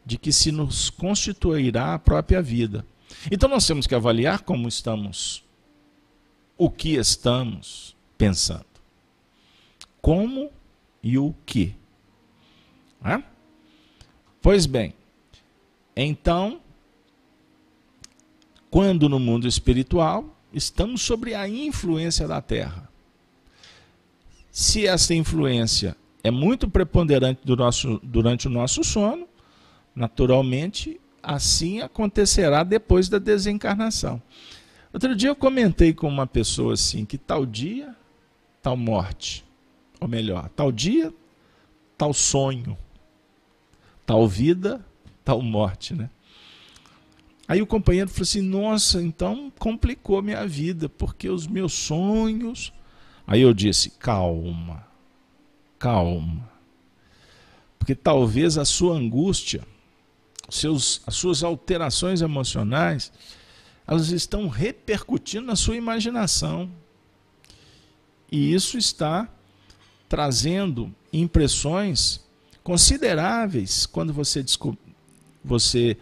[0.05, 2.85] de que se nos constituirá a própria vida.
[3.31, 5.43] Então nós temos que avaliar como estamos,
[6.57, 8.65] o que estamos pensando.
[10.01, 10.49] Como
[11.03, 11.75] e o que.
[13.03, 13.21] É?
[14.41, 14.93] Pois bem,
[15.95, 16.59] então,
[18.69, 22.89] quando no mundo espiritual, estamos sobre a influência da Terra.
[24.51, 29.27] Se essa influência é muito preponderante do nosso, durante o nosso sono,
[29.95, 34.21] Naturalmente, assim acontecerá depois da desencarnação.
[34.93, 37.95] Outro dia eu comentei com uma pessoa assim que tal dia,
[38.61, 39.45] tal morte,
[39.99, 41.13] ou melhor, tal dia,
[41.97, 42.77] tal sonho,
[44.05, 44.85] tal vida,
[45.23, 46.09] tal morte, né?
[47.47, 52.73] Aí o companheiro falou assim: "Nossa, então complicou minha vida, porque os meus sonhos".
[53.27, 54.85] Aí eu disse: "Calma.
[55.77, 56.49] Calma.
[57.77, 59.65] Porque talvez a sua angústia
[60.51, 63.11] seus, as suas alterações emocionais,
[63.87, 66.69] elas estão repercutindo na sua imaginação.
[68.31, 69.29] E isso está
[70.07, 72.21] trazendo impressões
[72.63, 74.45] consideráveis quando você,
[75.43, 75.97] você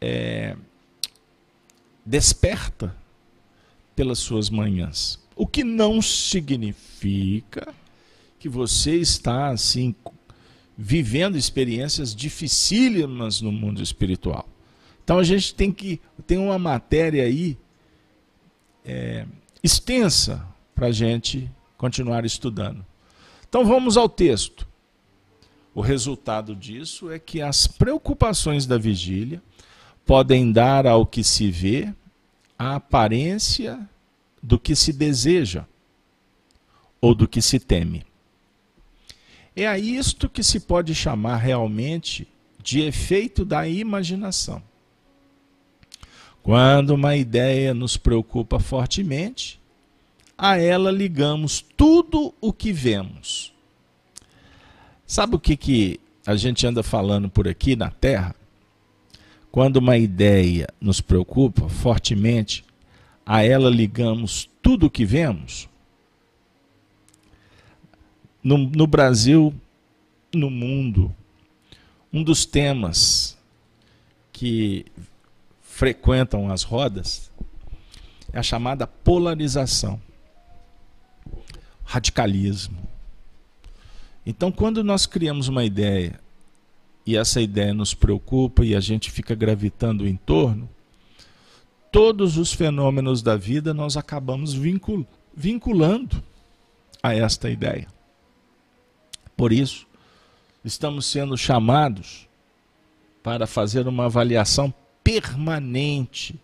[0.00, 0.56] é,
[2.04, 2.94] desperta
[3.94, 5.18] pelas suas manhãs.
[5.36, 7.74] O que não significa
[8.38, 9.94] que você está assim
[10.76, 14.48] vivendo experiências dificílimas no mundo espiritual.
[15.02, 17.56] Então a gente tem que tem uma matéria aí
[18.84, 19.26] é,
[19.62, 22.84] extensa para a gente continuar estudando.
[23.48, 24.66] Então vamos ao texto.
[25.74, 29.42] O resultado disso é que as preocupações da vigília
[30.06, 31.92] podem dar ao que se vê
[32.58, 33.88] a aparência
[34.42, 35.64] do que se deseja
[37.00, 38.04] ou do que se teme.
[39.56, 42.26] É a isto que se pode chamar realmente
[42.62, 44.62] de efeito da imaginação.
[46.42, 49.60] Quando uma ideia nos preocupa fortemente,
[50.36, 53.52] a ela ligamos tudo o que vemos.
[55.06, 58.34] Sabe o que, que a gente anda falando por aqui na Terra?
[59.52, 62.64] Quando uma ideia nos preocupa fortemente,
[63.24, 65.68] a ela ligamos tudo o que vemos?
[68.44, 69.54] No, no Brasil,
[70.34, 71.14] no mundo,
[72.12, 73.38] um dos temas
[74.30, 74.84] que
[75.62, 77.30] frequentam as rodas
[78.32, 80.00] é a chamada polarização,
[81.84, 82.76] radicalismo.
[84.26, 86.20] Então, quando nós criamos uma ideia
[87.06, 90.68] e essa ideia nos preocupa e a gente fica gravitando em torno,
[91.90, 96.22] todos os fenômenos da vida nós acabamos vincul vinculando
[97.02, 97.88] a esta ideia.
[99.36, 99.86] Por isso,
[100.64, 102.28] estamos sendo chamados
[103.22, 104.72] para fazer uma avaliação
[105.02, 106.38] permanente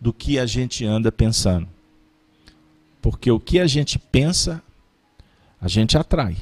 [0.00, 1.68] do que a gente anda pensando.
[3.00, 4.62] Porque o que a gente pensa,
[5.60, 6.36] a gente atrai.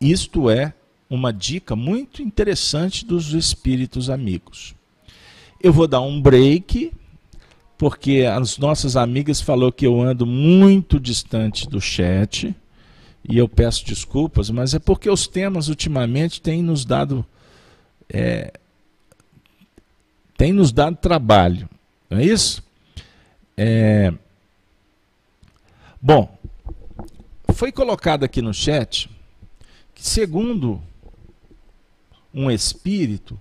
[0.00, 0.74] Isto é
[1.08, 4.74] uma dica muito interessante dos espíritos amigos.
[5.62, 6.92] Eu vou dar um break,
[7.78, 12.54] porque as nossas amigas falou que eu ando muito distante do chat,
[13.26, 17.24] e eu peço desculpas, mas é porque os temas ultimamente têm nos dado
[18.12, 18.52] é,
[20.36, 21.68] têm nos dado trabalho,
[22.10, 22.62] não é isso?
[23.56, 24.12] É,
[26.00, 26.36] bom,
[27.54, 29.08] foi colocado aqui no chat
[29.94, 30.82] que segundo
[32.34, 33.40] um espírito,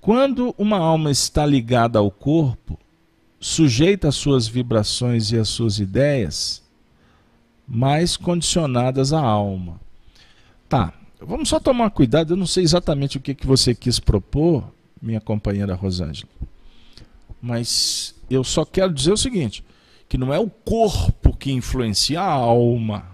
[0.00, 2.78] quando uma alma está ligada ao corpo,
[3.40, 6.62] sujeita às suas vibrações e às suas ideias,
[7.66, 9.80] mais condicionadas à alma.
[10.68, 14.64] Tá, vamos só tomar cuidado, eu não sei exatamente o que, que você quis propor,
[15.00, 16.30] minha companheira Rosângela,
[17.40, 19.64] mas eu só quero dizer o seguinte,
[20.08, 23.06] que não é o corpo que influencia a alma.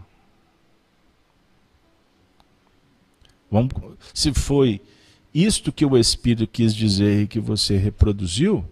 [3.50, 3.72] Vamos,
[4.14, 4.80] se foi
[5.34, 8.64] isto que o Espírito quis dizer e que você reproduziu,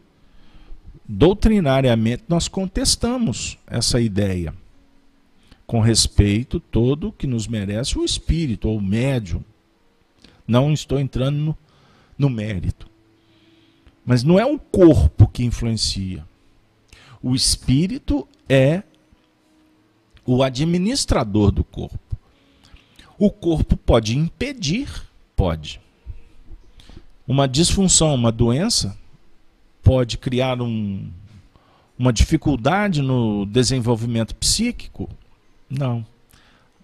[1.09, 4.55] doutrinariamente nós contestamos essa ideia.
[5.69, 9.45] Com respeito todo que nos merece o Espírito ou o médium.
[10.47, 11.59] Não estou entrando no,
[12.17, 12.89] no mérito.
[14.05, 16.27] Mas não é o corpo que influencia.
[17.23, 18.83] O Espírito é
[20.25, 22.17] o administrador do corpo.
[23.19, 24.89] O corpo pode impedir,
[25.37, 25.83] pode.
[27.27, 28.97] Uma disfunção, uma doença,
[29.83, 31.11] pode criar um,
[31.99, 35.11] uma dificuldade no desenvolvimento psíquico?
[35.69, 36.05] Não.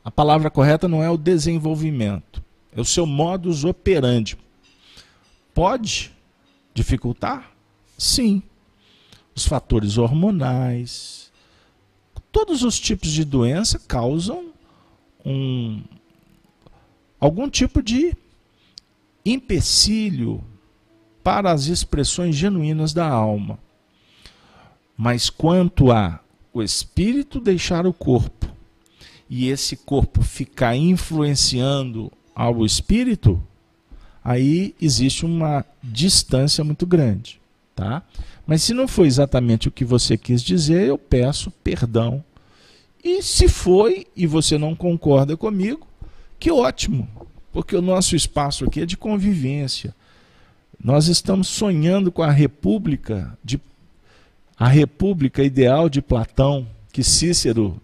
[0.04, 2.42] A palavra correta não é o desenvolvimento,
[2.76, 4.36] é o seu modus operandi.
[5.54, 6.12] Pode
[6.74, 7.50] dificultar?
[7.96, 8.42] Sim.
[9.34, 11.32] Os fatores hormonais,
[12.30, 14.52] todos os tipos de doença causam
[15.24, 15.82] um,
[17.18, 18.16] algum tipo de
[19.24, 20.44] empecilho
[21.22, 23.58] para as expressões genuínas da alma.
[24.96, 26.20] Mas quanto a
[26.52, 28.53] o espírito deixar o corpo
[29.28, 33.42] e esse corpo ficar influenciando ao espírito,
[34.22, 37.40] aí existe uma distância muito grande,
[37.74, 38.02] tá?
[38.46, 42.22] Mas se não foi exatamente o que você quis dizer, eu peço perdão.
[43.02, 45.86] E se foi e você não concorda comigo,
[46.38, 47.08] que ótimo,
[47.52, 49.94] porque o nosso espaço aqui é de convivência.
[50.82, 53.60] Nós estamos sonhando com a república de
[54.56, 57.80] a república ideal de Platão, que Cícero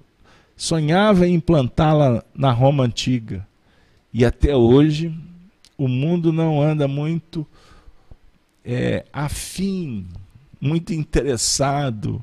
[0.60, 3.48] sonhava em implantá-la na Roma antiga.
[4.12, 5.10] E até hoje
[5.78, 7.46] o mundo não anda muito
[8.62, 10.06] é, afim,
[10.60, 12.22] muito interessado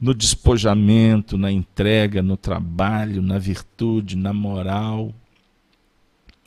[0.00, 5.12] no despojamento, na entrega, no trabalho, na virtude, na moral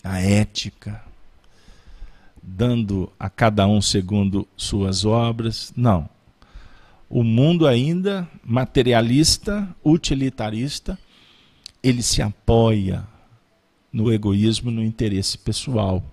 [0.03, 1.03] a ética,
[2.41, 5.71] dando a cada um segundo suas obras.
[5.77, 6.09] Não.
[7.07, 10.97] O mundo ainda materialista, utilitarista,
[11.83, 13.07] ele se apoia
[13.91, 16.03] no egoísmo, no interesse pessoal.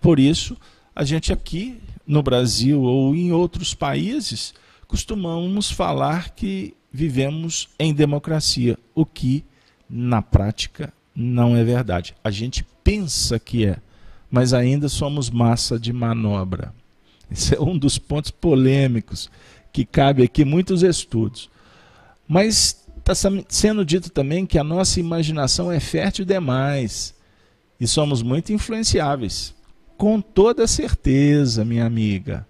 [0.00, 0.56] Por isso,
[0.94, 4.54] a gente aqui no Brasil ou em outros países
[4.86, 9.44] costumamos falar que vivemos em democracia, o que
[9.88, 12.14] na prática não é verdade.
[12.22, 13.78] A gente pensa que é,
[14.30, 16.72] mas ainda somos massa de manobra.
[17.30, 19.30] Esse é um dos pontos polêmicos
[19.72, 21.50] que cabe aqui muitos estudos.
[22.28, 23.14] Mas está
[23.48, 27.14] sendo dito também que a nossa imaginação é fértil demais
[27.78, 29.54] e somos muito influenciáveis.
[29.96, 32.46] Com toda certeza, minha amiga.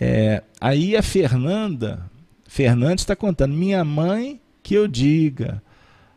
[0.00, 2.08] É, aí a Fernanda,
[2.46, 5.60] Fernanda está contando, minha mãe que eu diga.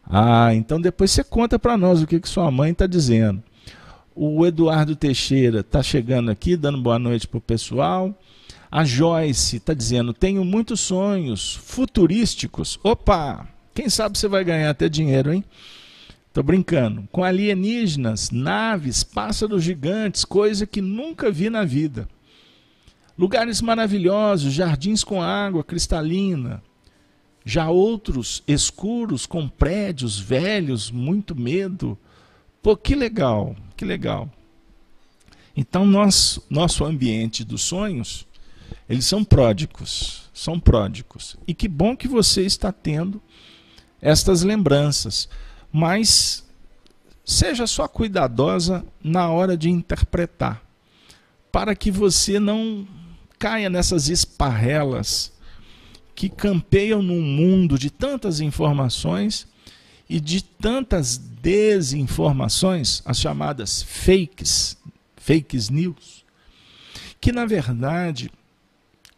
[0.06, 3.44] Ah, então depois você conta para nós o que, que sua mãe está dizendo.
[4.16, 8.18] O Eduardo Teixeira está chegando aqui, dando boa noite para o pessoal.
[8.72, 12.80] A Joyce está dizendo: tenho muitos sonhos futurísticos.
[12.84, 13.48] Opa!
[13.74, 15.44] Quem sabe você vai ganhar até dinheiro, hein?
[16.34, 17.08] Tô brincando.
[17.12, 22.08] Com alienígenas, naves, pássaros gigantes, coisa que nunca vi na vida.
[23.18, 26.62] Lugares maravilhosos, jardins com água cristalina,
[27.44, 31.98] já outros escuros, com prédios velhos, muito medo.
[32.62, 34.30] Pô, que legal, que legal.
[35.56, 38.27] Então, nós, nosso ambiente dos sonhos,
[38.90, 41.36] eles são pródigos, são pródigos.
[41.48, 43.22] E que bom que você está tendo
[44.02, 45.28] estas lembranças.
[45.72, 46.46] Mas
[47.26, 50.64] seja só cuidadosa na hora de interpretar,
[51.52, 52.88] para que você não
[53.38, 55.34] caia nessas esparrelas
[56.16, 59.46] que campeiam num mundo de tantas informações
[60.10, 64.78] e de tantas desinformações, as chamadas fakes,
[65.18, 66.26] fakes news,
[67.20, 68.32] que na verdade,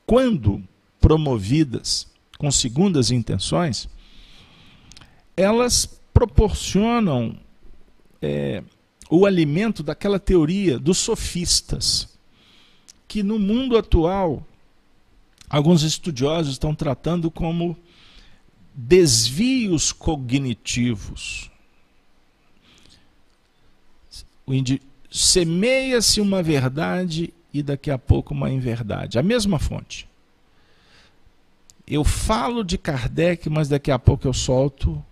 [0.09, 0.67] quando
[0.99, 2.07] promovidas
[2.39, 3.87] com segundas intenções,
[5.37, 7.37] elas proporcionam
[8.19, 8.63] é,
[9.07, 12.17] o alimento daquela teoria dos sofistas,
[13.07, 14.43] que no mundo atual
[15.47, 17.77] alguns estudiosos estão tratando como
[18.73, 21.51] desvios cognitivos.
[25.11, 29.17] Semeia-se uma verdade e daqui a pouco uma inverdade.
[29.17, 30.07] A mesma fonte.
[31.87, 35.03] Eu falo de Kardec, mas daqui a pouco eu solto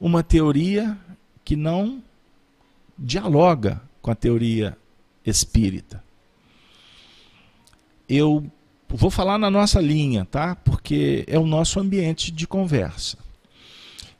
[0.00, 0.98] uma teoria
[1.44, 2.02] que não
[2.98, 4.76] dialoga com a teoria
[5.24, 6.02] espírita.
[8.08, 8.50] Eu
[8.88, 10.56] vou falar na nossa linha, tá?
[10.56, 13.16] Porque é o nosso ambiente de conversa.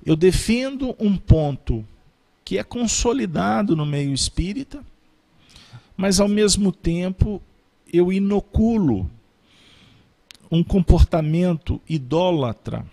[0.04, 1.84] Eu defendo um ponto
[2.44, 4.84] que é consolidado no meio espírita,
[6.02, 7.40] mas ao mesmo tempo
[7.92, 9.08] eu inoculo
[10.50, 12.84] um comportamento idólatra,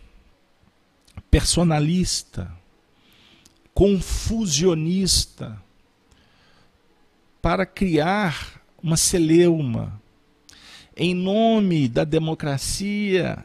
[1.31, 2.53] personalista,
[3.73, 5.59] confusionista,
[7.41, 9.99] para criar uma celeuma.
[10.95, 13.43] Em nome da democracia,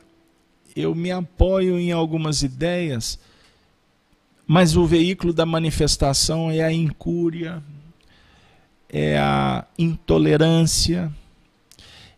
[0.76, 3.18] eu me apoio em algumas ideias,
[4.46, 7.62] mas o veículo da manifestação é a incúria,
[8.96, 11.12] é a intolerância,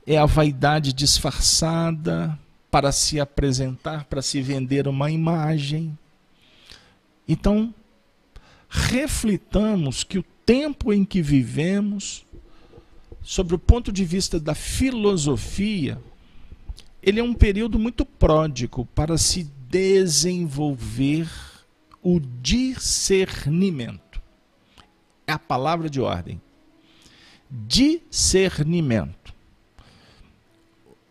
[0.06, 2.38] é a vaidade disfarçada
[2.70, 5.98] para se apresentar, para se vender uma imagem.
[7.26, 7.74] Então,
[8.68, 12.26] reflitamos que o tempo em que vivemos,
[13.22, 15.98] sobre o ponto de vista da filosofia,
[17.02, 21.26] ele é um período muito pródigo para se desenvolver
[22.02, 24.20] o discernimento.
[25.26, 26.38] É a palavra de ordem.
[27.50, 29.34] Discernimento.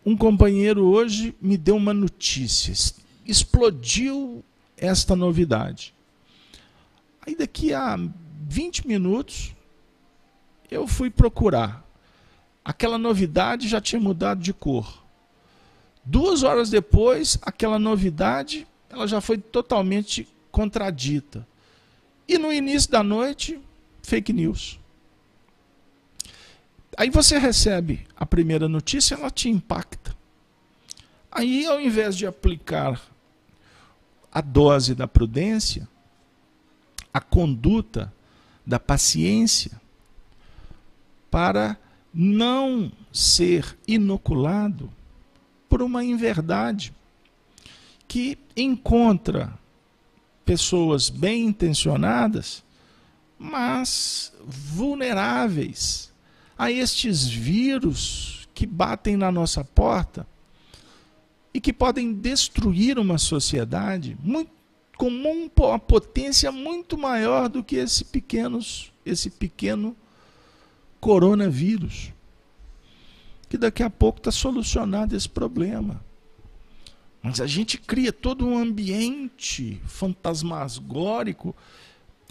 [0.04, 2.72] Um companheiro hoje me deu uma notícia,
[3.24, 4.44] explodiu
[4.76, 5.92] esta novidade.
[7.26, 7.98] Aí daqui a
[8.48, 9.54] 20 minutos,
[10.70, 11.84] eu fui procurar.
[12.64, 15.04] Aquela novidade já tinha mudado de cor.
[16.04, 21.46] Duas horas depois, aquela novidade ela já foi totalmente contradita.
[22.28, 23.60] E no início da noite,
[24.02, 24.78] fake news.
[26.96, 30.16] Aí você recebe a primeira notícia, ela te impacta.
[31.30, 32.98] Aí, ao invés de aplicar
[34.32, 35.86] a dose da prudência,
[37.12, 38.10] a conduta
[38.64, 39.78] da paciência
[41.30, 41.76] para
[42.12, 44.90] não ser inoculado
[45.68, 46.94] por uma inverdade
[48.08, 49.52] que encontra
[50.46, 52.64] pessoas bem intencionadas,
[53.38, 56.10] mas vulneráveis
[56.58, 60.26] a estes vírus que batem na nossa porta
[61.52, 64.56] e que podem destruir uma sociedade muito
[64.96, 69.94] com uma potência muito maior do que esse, pequenos, esse pequeno
[70.98, 72.12] coronavírus.
[73.48, 76.02] Que daqui a pouco está solucionado esse problema.
[77.22, 81.54] Mas a gente cria todo um ambiente fantasmagórico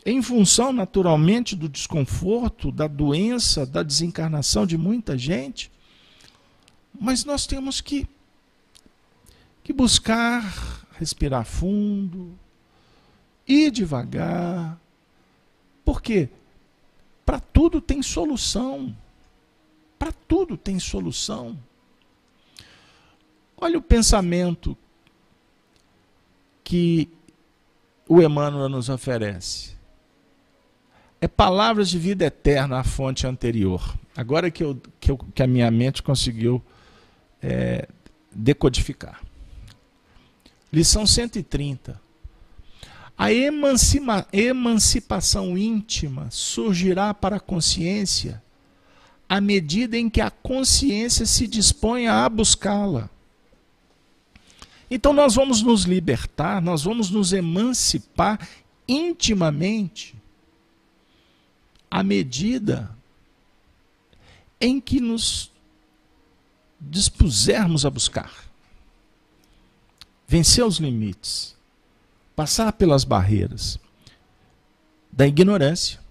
[0.06, 5.72] em função, naturalmente, do desconforto, da doença, da desencarnação de muita gente.
[7.00, 8.08] Mas nós temos que,
[9.64, 12.38] que buscar respirar fundo,
[13.48, 14.80] ir devagar.
[15.84, 16.30] Por quê?
[17.26, 18.96] Para tudo tem solução.
[19.98, 21.58] Para tudo tem solução.
[23.58, 24.78] Olha o pensamento
[26.64, 27.10] que
[28.08, 29.76] o Emmanuel nos oferece.
[31.22, 33.96] É palavras de vida eterna a fonte anterior.
[34.16, 36.64] Agora que, eu, que, eu, que a minha mente conseguiu
[37.42, 37.88] é,
[38.32, 39.22] decodificar.
[40.72, 42.00] Lição 130.
[43.18, 48.44] A emancipa emancipação íntima surgirá para a consciência
[49.28, 53.10] à medida em que a consciência se dispõe a buscá-la.
[54.92, 58.40] Então nós vamos nos libertar, nós vamos nos emancipar
[58.88, 60.16] intimamente
[61.96, 62.94] à medida
[64.60, 65.50] em que nos
[66.78, 68.34] dispusermos a buscar.
[70.28, 71.56] Vencer os limites
[72.36, 73.80] passar pelas barreiras
[75.10, 76.02] da ignorância.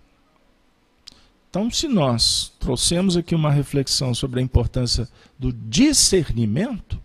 [1.50, 5.06] Então, se nós trouxemos aqui uma reflexão sobre a importância
[5.38, 6.98] do discernimento,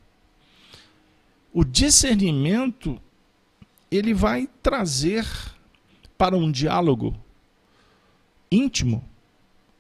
[1.51, 2.97] o discernimento
[3.91, 5.27] ele vai trazer
[6.17, 7.13] para um diálogo
[8.52, 9.04] íntimo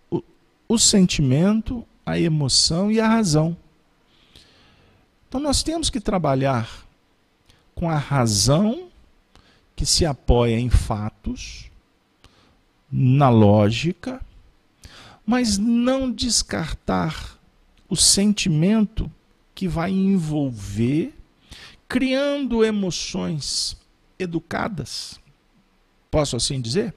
[0.09, 0.23] o,
[0.67, 3.55] o sentimento, a emoção e a razão.
[5.27, 6.87] Então nós temos que trabalhar
[7.75, 8.89] com a razão
[9.75, 11.69] que se apoia em fatos,
[12.91, 14.19] na lógica,
[15.25, 17.39] mas não descartar
[17.87, 19.09] o sentimento
[19.53, 21.13] que vai envolver,
[21.87, 23.77] criando emoções
[24.17, 25.19] educadas,
[26.09, 26.93] posso assim dizer,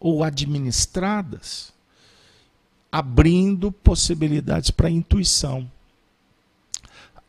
[0.00, 1.72] ou administradas,
[2.90, 5.70] abrindo possibilidades para a intuição.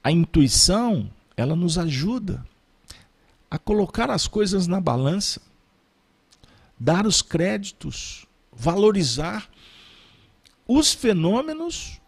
[0.03, 2.45] A intuição, ela nos ajuda
[3.49, 5.41] a colocar as coisas na balança,
[6.80, 9.49] dar os créditos, valorizar
[10.67, 11.99] os fenômenos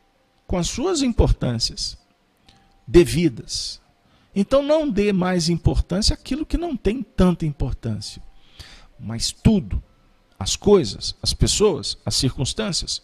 [0.45, 1.97] com as suas importâncias
[2.87, 3.81] devidas.
[4.35, 8.21] Então não dê mais importância àquilo que não tem tanta importância.
[8.99, 9.81] Mas tudo,
[10.41, 12.99] as coisas, as pessoas, as circunstâncias,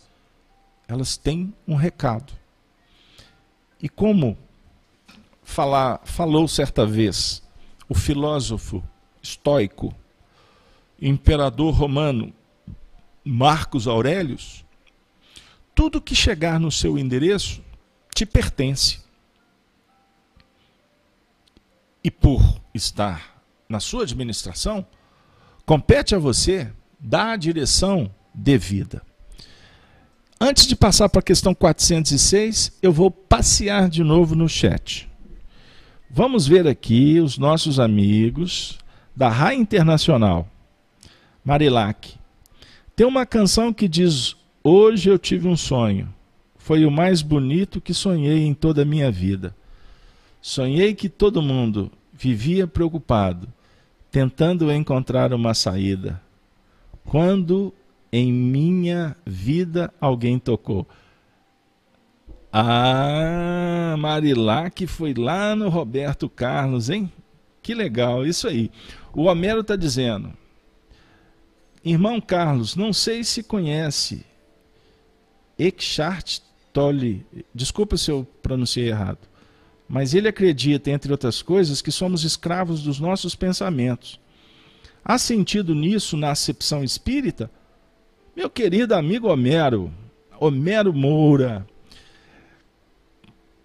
[0.87, 2.33] elas têm um recado.
[3.79, 4.35] E como
[5.43, 7.43] falar, falou certa vez
[7.87, 8.83] o filósofo
[9.21, 9.93] estoico,
[10.99, 12.33] imperador romano
[13.23, 14.65] Marcos Aurelius,
[15.75, 17.61] tudo que chegar no seu endereço
[18.15, 18.99] te pertence.
[22.03, 22.41] E por
[22.73, 24.83] estar na sua administração,
[25.67, 29.01] compete a você dar a direção devida.
[30.39, 35.09] Antes de passar para a questão 406, eu vou passear de novo no chat.
[36.09, 38.77] Vamos ver aqui os nossos amigos
[39.15, 40.47] da RAI Internacional.
[41.43, 42.15] Marilac.
[42.95, 46.13] Tem uma canção que diz: Hoje eu tive um sonho.
[46.55, 49.55] Foi o mais bonito que sonhei em toda a minha vida.
[50.41, 53.47] Sonhei que todo mundo vivia preocupado,
[54.11, 56.21] tentando encontrar uma saída.
[57.07, 57.73] Quando
[58.11, 60.85] em minha vida alguém tocou.
[62.51, 67.11] Ah, Marilac foi lá no Roberto Carlos, hein?
[67.61, 68.69] Que legal, isso aí.
[69.13, 70.33] O Homero está dizendo:
[71.83, 74.25] Irmão Carlos, não sei se conhece
[75.57, 76.39] Eckhart
[76.73, 79.19] Tolle, desculpa se eu pronunciei errado,
[79.87, 84.19] mas ele acredita, entre outras coisas, que somos escravos dos nossos pensamentos.
[85.09, 87.49] Há sentido nisso na acepção espírita?
[88.35, 89.89] Meu querido amigo Homero,
[90.37, 91.65] Homero Moura,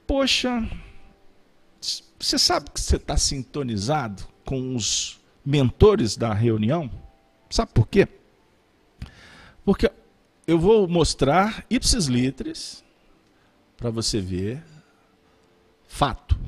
[0.07, 0.65] poxa,
[2.17, 6.89] você sabe que você está sintonizado com os mentores da reunião?
[7.51, 8.07] Sabe por quê?
[9.65, 9.91] Porque
[10.47, 12.85] eu vou mostrar ipsis litteris
[13.77, 14.63] para você ver
[15.89, 16.39] fato.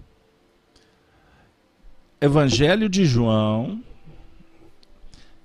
[2.20, 3.82] Evangelho de João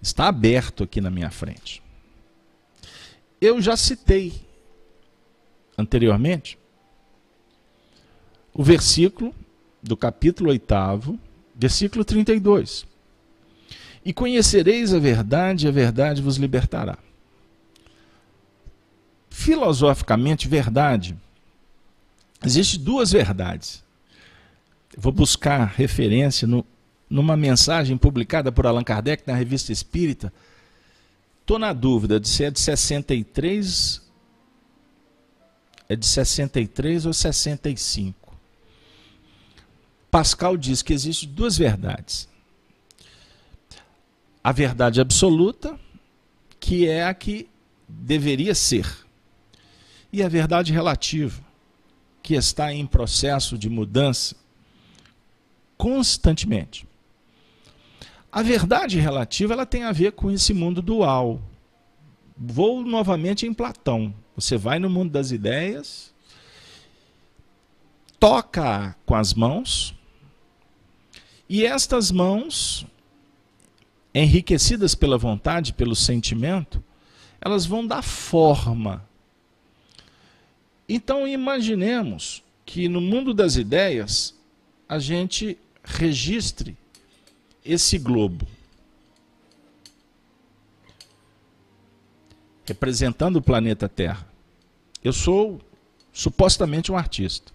[0.02, 1.82] está aberto aqui na minha frente.
[3.42, 4.34] Eu já citei
[5.78, 6.58] anteriormente
[8.54, 9.34] o versículo
[9.82, 11.20] do capítulo 8,
[11.56, 12.86] versículo 32.
[14.04, 16.98] E conhecereis a verdade, e a verdade vos libertará.
[19.30, 21.16] Filosoficamente, verdade.
[22.44, 23.84] Existem duas verdades.
[24.98, 26.66] vou buscar referência no,
[27.10, 30.32] numa mensagem publicada por Allan Kardec na Revista Espírita.
[31.42, 34.10] Estou na dúvida de se é de 63
[35.90, 38.38] é de 63 ou 65.
[40.12, 42.30] Pascal diz que existem duas verdades.
[44.44, 45.78] A verdade absoluta,
[46.60, 47.50] que é a que
[47.88, 48.88] deveria ser,
[50.14, 51.44] e a verdade relativa,
[52.22, 54.36] que está em processo de mudança
[55.76, 56.89] constantemente.
[58.32, 61.42] A verdade relativa ela tem a ver com esse mundo dual.
[62.38, 64.14] Vou novamente em Platão.
[64.36, 66.14] Você vai no mundo das ideias,
[68.20, 69.94] toca com as mãos,
[71.50, 72.86] e estas mãos,
[74.14, 76.82] enriquecidas pela vontade, pelo sentimento,
[77.42, 79.04] elas vão dar forma.
[80.88, 84.36] Então imaginemos que no mundo das ideias
[84.88, 86.78] a gente registre
[87.64, 88.48] esse globo.
[92.66, 94.28] Representando o planeta Terra.
[95.04, 95.60] Eu sou
[96.12, 97.52] supostamente um artista.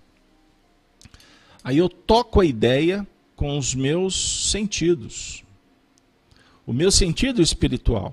[1.63, 5.43] Aí eu toco a ideia com os meus sentidos.
[6.67, 8.13] O meu sentido espiritual,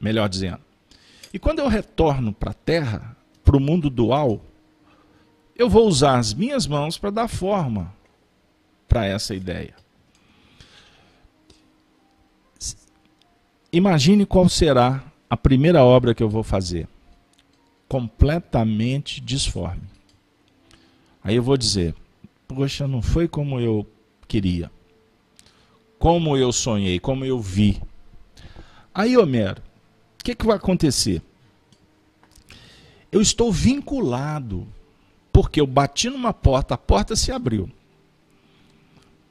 [0.00, 0.60] melhor dizendo.
[1.32, 4.40] E quando eu retorno para a Terra, para o mundo dual,
[5.56, 7.92] eu vou usar as minhas mãos para dar forma
[8.88, 9.74] para essa ideia.
[13.76, 16.88] Imagine qual será a primeira obra que eu vou fazer.
[17.88, 19.82] Completamente disforme.
[21.22, 21.94] Aí eu vou dizer:
[22.46, 23.86] Poxa, não foi como eu
[24.28, 24.70] queria.
[25.98, 27.80] Como eu sonhei, como eu vi.
[28.94, 29.60] Aí, Homero,
[30.20, 31.22] o que, que vai acontecer?
[33.10, 34.66] Eu estou vinculado,
[35.32, 37.70] porque eu bati numa porta, a porta se abriu.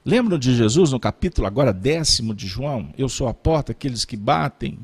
[0.06, 2.94] Lembram de Jesus no capítulo agora décimo de João?
[2.98, 4.78] Eu sou a porta, aqueles que batem.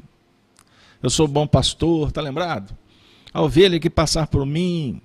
[1.03, 2.75] Eu sou o bom pastor, tá lembrado?
[3.33, 5.01] A ovelha que passar por mim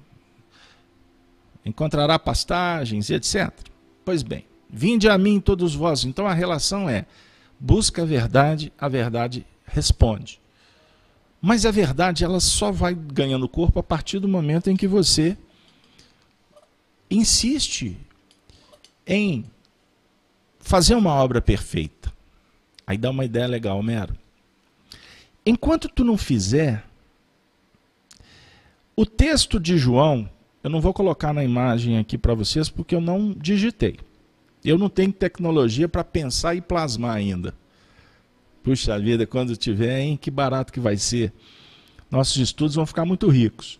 [1.64, 3.50] encontrará pastagens, etc.
[4.04, 6.04] Pois bem, vinde a mim todos vós.
[6.04, 7.06] Então a relação é:
[7.58, 10.40] busca a verdade, a verdade responde.
[11.40, 15.36] Mas a verdade ela só vai ganhando corpo a partir do momento em que você
[17.10, 17.98] insiste
[19.06, 19.44] em
[20.64, 22.10] fazer uma obra perfeita.
[22.86, 24.16] Aí dá uma ideia legal, Mero.
[25.44, 26.82] Enquanto tu não fizer,
[28.96, 30.28] o texto de João,
[30.62, 33.98] eu não vou colocar na imagem aqui para vocês porque eu não digitei.
[34.64, 37.54] Eu não tenho tecnologia para pensar e plasmar ainda.
[38.62, 41.30] Puxa vida, quando tiver, hein, que barato que vai ser.
[42.10, 43.78] Nossos estudos vão ficar muito ricos.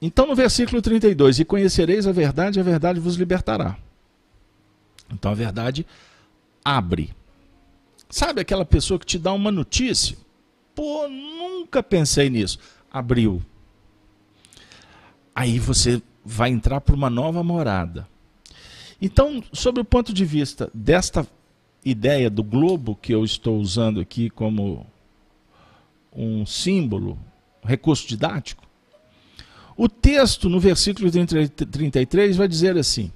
[0.00, 3.76] Então, no versículo 32, e conhecereis a verdade, a verdade vos libertará.
[5.14, 5.86] Então a verdade
[6.64, 7.12] abre.
[8.10, 10.16] Sabe aquela pessoa que te dá uma notícia?
[10.74, 12.58] Pô, nunca pensei nisso.
[12.92, 13.42] Abriu.
[15.34, 18.08] Aí você vai entrar para uma nova morada.
[19.00, 21.26] Então, sobre o ponto de vista desta
[21.84, 24.86] ideia do globo que eu estou usando aqui como
[26.14, 27.18] um símbolo,
[27.62, 28.64] recurso didático,
[29.76, 33.12] o texto no versículo 33 vai dizer assim: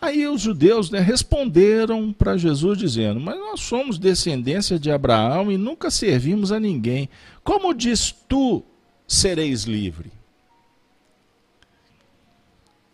[0.00, 5.56] Aí os judeus né, responderam para Jesus dizendo: Mas nós somos descendência de Abraão e
[5.56, 7.08] nunca servimos a ninguém.
[7.42, 8.62] Como diz tu
[9.06, 10.12] sereis livre?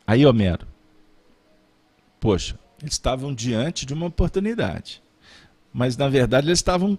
[0.06, 0.66] Aí Homero,
[2.20, 5.02] poxa, eles estavam diante de uma oportunidade,
[5.72, 6.98] mas na verdade eles estavam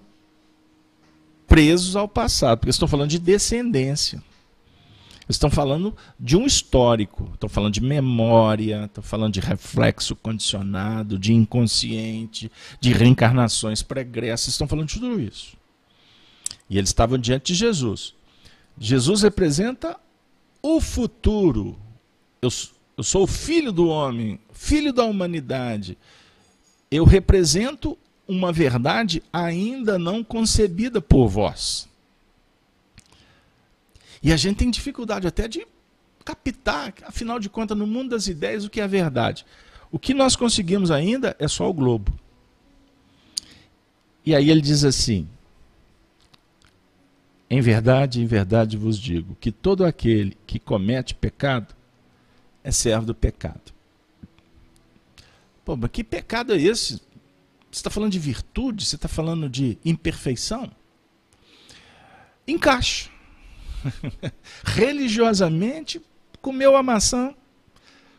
[1.47, 4.21] presos ao passado, porque estão falando de descendência
[5.27, 11.33] estão falando de um histórico, estão falando de memória, estão falando de reflexo condicionado, de
[11.33, 15.57] inconsciente, de reencarnações pregressas, estão falando de tudo isso.
[16.69, 18.13] E eles estavam diante de Jesus.
[18.77, 19.97] Jesus representa
[20.61, 21.77] o futuro.
[22.41, 22.49] Eu,
[22.97, 25.97] eu sou o filho do homem, filho da humanidade.
[26.89, 27.97] Eu represento
[28.27, 31.87] uma verdade ainda não concebida por vós.
[34.25, 35.67] E a gente tem dificuldade até de
[36.25, 39.45] captar, afinal de contas, no mundo das ideias, o que é a verdade.
[39.91, 42.11] O que nós conseguimos ainda é só o globo.
[44.25, 45.29] E aí ele diz assim:
[47.47, 51.75] Em verdade, em verdade vos digo que todo aquele que comete pecado
[52.63, 53.71] é servo do pecado.
[55.63, 56.95] Pô, mas que pecado é esse?
[57.69, 58.85] Você está falando de virtude?
[58.85, 60.71] Você está falando de imperfeição?
[62.47, 63.13] Encaixa.
[64.63, 66.01] religiosamente
[66.41, 67.33] comeu a maçã,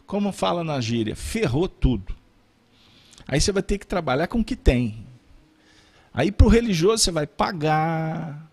[0.07, 2.15] como fala na gíria, ferrou tudo.
[3.27, 5.07] Aí você vai ter que trabalhar com o que tem.
[6.13, 8.51] Aí para o religioso você vai pagar,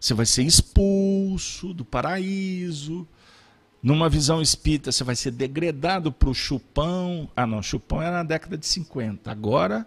[0.00, 3.06] você vai ser expulso do paraíso.
[3.82, 7.28] Numa visão espírita, você vai ser degradado para o chupão.
[7.34, 9.28] Ah, não, chupão era na década de 50.
[9.28, 9.84] Agora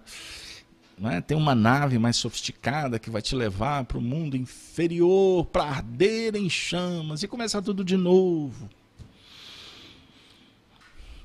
[0.97, 1.21] né?
[1.21, 6.35] Tem uma nave mais sofisticada que vai te levar para o mundo inferior, para arder
[6.35, 8.69] em chamas e começar tudo de novo.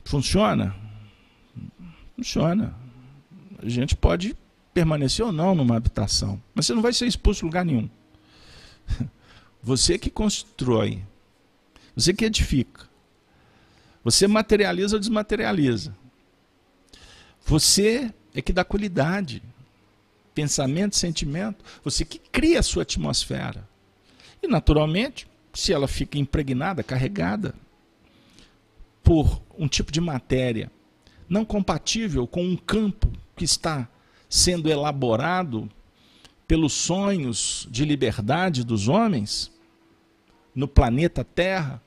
[0.05, 0.75] Funciona?
[2.16, 2.75] Funciona.
[3.59, 4.37] A gente pode
[4.75, 7.89] permanecer ou não numa habitação, mas você não vai ser expulso de lugar nenhum.
[9.62, 11.05] Você que constrói,
[11.95, 12.89] você que edifica,
[14.03, 15.95] você materializa ou desmaterializa.
[17.45, 19.43] Você é que dá qualidade
[20.35, 23.68] pensamento, sentimento, você que cria a sua atmosfera.
[24.43, 27.55] E naturalmente, se ela fica impregnada, carregada
[29.03, 30.70] por um tipo de matéria
[31.28, 33.89] não compatível com um campo que está
[34.28, 35.70] sendo elaborado
[36.47, 39.53] pelos sonhos de liberdade dos homens
[40.53, 41.81] no planeta Terra,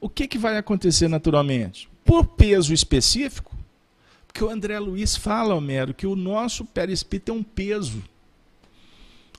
[0.00, 1.90] o que, que vai acontecer naturalmente?
[2.04, 3.54] Por peso específico,
[4.38, 8.04] que o André Luiz fala, Homero, que o nosso perispírito é um peso.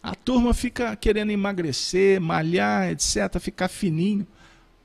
[0.04, 4.28] A turma fica querendo emagrecer, malhar, etc., ficar fininho.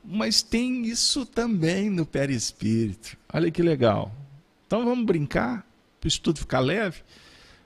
[0.04, 3.16] Mas tem isso também no perispírito.
[3.32, 4.14] Olha que legal.
[4.64, 5.66] Então vamos brincar,
[5.98, 7.02] para o estudo ficar leve.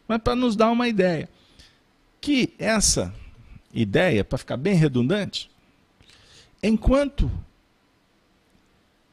[0.07, 1.28] mas para nos dar uma ideia.
[2.18, 3.14] Que essa
[3.74, 5.51] ideia, para ficar bem redundante,
[6.62, 7.30] enquanto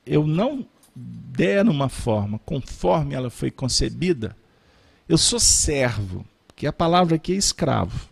[0.05, 0.65] eu não
[0.95, 4.35] der uma forma conforme ela foi concebida,
[5.07, 6.25] eu sou servo,
[6.55, 8.09] que a palavra aqui é escravo.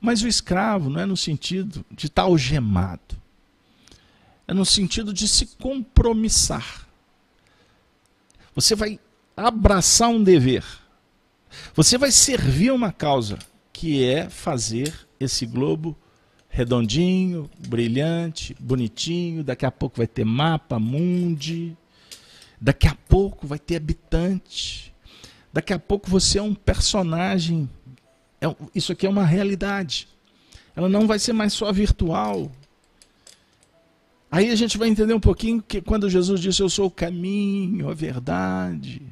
[0.00, 3.16] Mas o escravo não é no sentido de estar algemado,
[4.46, 6.86] é no sentido de se compromissar.
[8.54, 9.00] Você vai
[9.36, 10.64] abraçar um dever.
[11.74, 13.38] Você vai servir uma causa,
[13.72, 15.96] que é fazer esse globo
[16.54, 19.42] redondinho, brilhante, bonitinho.
[19.42, 21.76] Daqui a pouco vai ter mapa mundi.
[22.60, 24.94] Daqui a pouco vai ter habitante.
[25.52, 27.68] Daqui a pouco você é um personagem.
[28.40, 30.06] É, isso aqui é uma realidade.
[30.76, 32.50] Ela não vai ser mais só virtual.
[34.30, 37.90] Aí a gente vai entender um pouquinho que quando Jesus disse eu sou o caminho,
[37.90, 39.02] a verdade.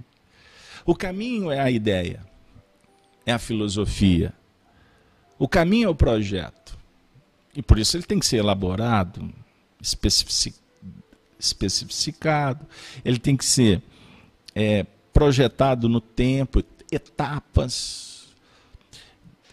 [0.87, 2.25] O caminho é a ideia,
[3.27, 4.33] é a filosofia.
[5.39, 6.62] O caminho é o projeto.
[7.55, 9.31] E por isso ele tem que ser elaborado,
[11.39, 12.67] especificado,
[13.05, 13.83] ele tem que ser
[14.55, 18.29] é, projetado no tempo, etapas.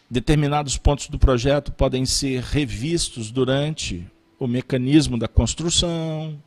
[0.10, 4.08] Determinados pontos do projeto podem ser revistos durante
[4.40, 6.42] o mecanismo da construção.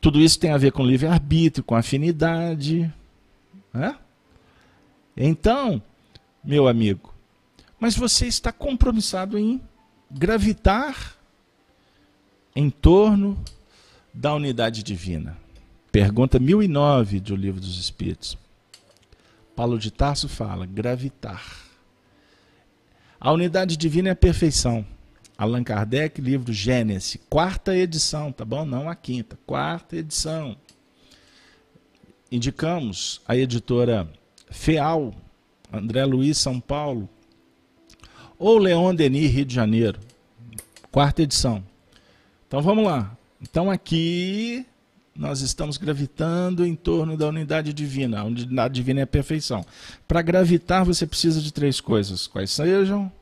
[0.00, 2.92] Tudo isso tem a ver com livre-arbítrio, com afinidade.
[3.72, 3.98] Né?
[5.16, 5.82] Então,
[6.42, 7.12] meu amigo,
[7.78, 9.60] mas você está compromissado em
[10.14, 11.16] gravitar
[12.54, 13.42] em torno
[14.12, 15.36] da unidade divina.
[15.90, 18.38] Pergunta 1009 do Livro dos Espíritos.
[19.56, 21.44] Paulo de Tarso fala: gravitar.
[23.18, 24.86] A unidade divina é a perfeição.
[25.36, 28.64] Allan Kardec, livro Gênesis, quarta edição, tá bom?
[28.64, 30.56] Não a quinta, quarta edição.
[32.30, 34.08] Indicamos a editora
[34.48, 35.12] Feal,
[35.72, 37.08] André Luiz, São Paulo,
[38.38, 39.98] ou Leon Denis, Rio de Janeiro,
[40.90, 41.62] quarta edição.
[42.46, 43.16] Então vamos lá.
[43.40, 44.66] Então aqui
[45.14, 48.20] nós estamos gravitando em torno da unidade divina.
[48.20, 49.64] A unidade divina é a perfeição.
[50.08, 52.26] Para gravitar, você precisa de três coisas.
[52.26, 53.12] Quais sejam?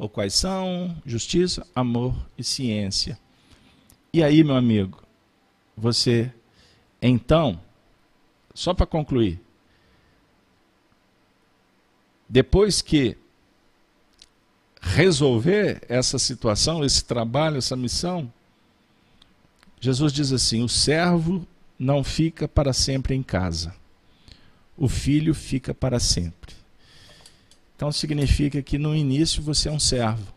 [0.00, 3.18] ou quais são justiça, amor e ciência.
[4.10, 5.02] E aí, meu amigo,
[5.76, 6.32] você,
[7.02, 7.60] então,
[8.54, 9.38] só para concluir,
[12.26, 13.14] depois que
[14.90, 18.30] resolver essa situação, esse trabalho, essa missão,
[19.80, 21.46] Jesus diz assim: o servo
[21.78, 23.74] não fica para sempre em casa,
[24.76, 26.54] o filho fica para sempre.
[27.76, 30.34] Então significa que no início você é um servo.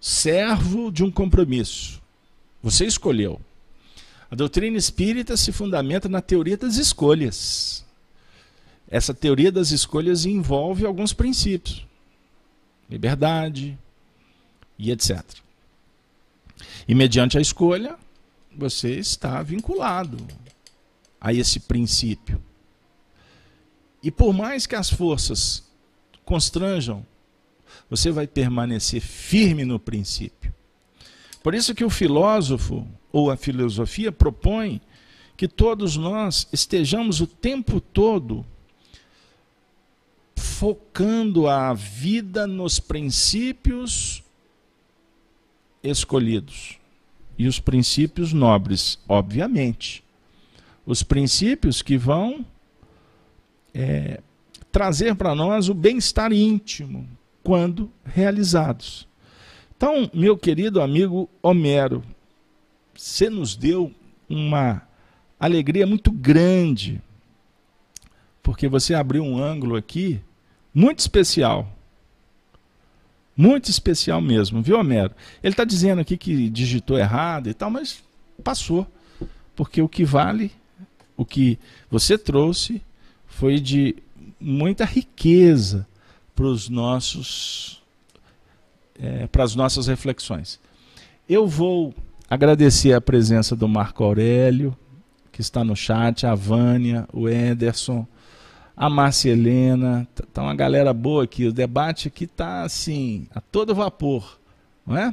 [0.00, 2.02] Servo de um compromisso.
[2.60, 3.40] Você escolheu.
[4.28, 7.84] A doutrina espírita se fundamenta na teoria das escolhas.
[8.90, 11.86] Essa teoria das escolhas envolve alguns princípios:
[12.88, 13.78] liberdade
[14.78, 15.22] e etc.
[16.86, 17.96] E mediante a escolha,
[18.56, 20.18] você está vinculado
[21.20, 22.42] a esse princípio.
[24.02, 25.64] E por mais que as forças
[26.24, 27.04] constranjam,
[27.90, 30.52] você vai permanecer firme no princípio.
[31.42, 34.80] Por isso que o filósofo ou a filosofia propõe
[35.36, 38.44] que todos nós estejamos o tempo todo
[40.58, 44.24] focando a vida nos princípios
[45.84, 46.80] escolhidos.
[47.38, 50.02] E os princípios nobres, obviamente.
[50.84, 52.44] Os princípios que vão
[53.72, 54.20] é,
[54.72, 57.08] trazer para nós o bem-estar íntimo
[57.44, 59.06] quando realizados.
[59.76, 62.02] Então, meu querido amigo Homero,
[62.96, 63.94] você nos deu
[64.28, 64.82] uma
[65.38, 67.00] alegria muito grande,
[68.42, 70.20] porque você abriu um ângulo aqui
[70.74, 71.72] muito especial.
[73.36, 75.14] Muito especial mesmo, viu, Homero?
[75.42, 78.02] Ele está dizendo aqui que digitou errado e tal, mas
[78.42, 78.86] passou.
[79.54, 80.52] Porque o que vale,
[81.16, 81.58] o que
[81.90, 82.82] você trouxe,
[83.26, 83.96] foi de
[84.40, 85.86] muita riqueza
[86.34, 87.82] para os nossos
[88.98, 90.58] é, para as nossas reflexões.
[91.28, 91.94] Eu vou
[92.28, 94.76] agradecer a presença do Marco Aurélio,
[95.30, 98.06] que está no chat, a Vânia, o Ederson,
[98.78, 101.46] a Márcia Helena, tá, tá uma galera boa aqui.
[101.46, 104.38] O debate aqui está assim, a todo vapor,
[104.86, 105.12] não é?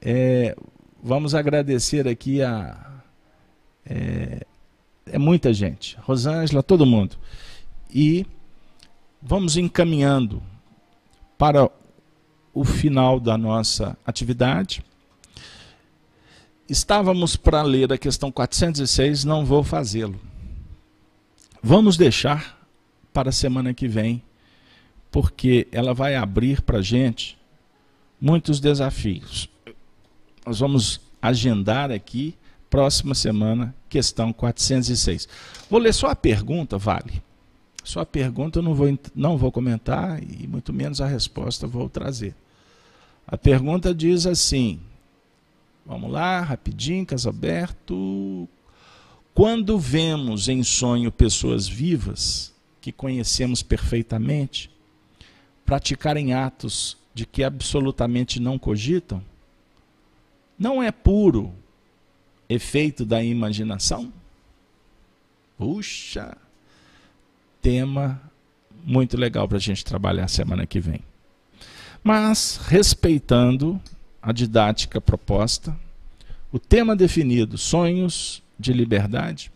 [0.00, 0.56] é
[1.02, 3.02] vamos agradecer aqui a
[3.84, 4.46] é,
[5.04, 7.18] é muita gente, Rosângela, todo mundo.
[7.92, 8.24] E
[9.20, 10.42] vamos encaminhando
[11.36, 11.70] para
[12.54, 14.82] o final da nossa atividade.
[16.66, 20.18] Estávamos para ler a questão 406, não vou fazê-lo.
[21.62, 22.53] Vamos deixar
[23.14, 24.20] para a semana que vem,
[25.10, 27.38] porque ela vai abrir para a gente
[28.20, 29.48] muitos desafios.
[30.44, 32.34] Nós vamos agendar aqui,
[32.68, 35.28] próxima semana, questão 406.
[35.70, 37.22] Vou ler só a pergunta, vale.
[37.84, 41.88] Só a pergunta eu não vou, não vou comentar e muito menos a resposta vou
[41.88, 42.34] trazer.
[43.26, 44.80] A pergunta diz assim:
[45.86, 48.48] vamos lá, rapidinho, Casalberto.
[49.32, 52.53] Quando vemos em sonho pessoas vivas,
[52.84, 54.70] que conhecemos perfeitamente,
[55.64, 59.24] praticarem atos de que absolutamente não cogitam,
[60.58, 61.50] não é puro
[62.46, 64.12] efeito da imaginação?
[65.56, 66.36] Puxa,
[67.62, 68.20] tema
[68.84, 71.00] muito legal para a gente trabalhar semana que vem.
[72.02, 73.80] Mas, respeitando
[74.20, 75.74] a didática proposta,
[76.52, 79.50] o tema definido, sonhos de liberdade,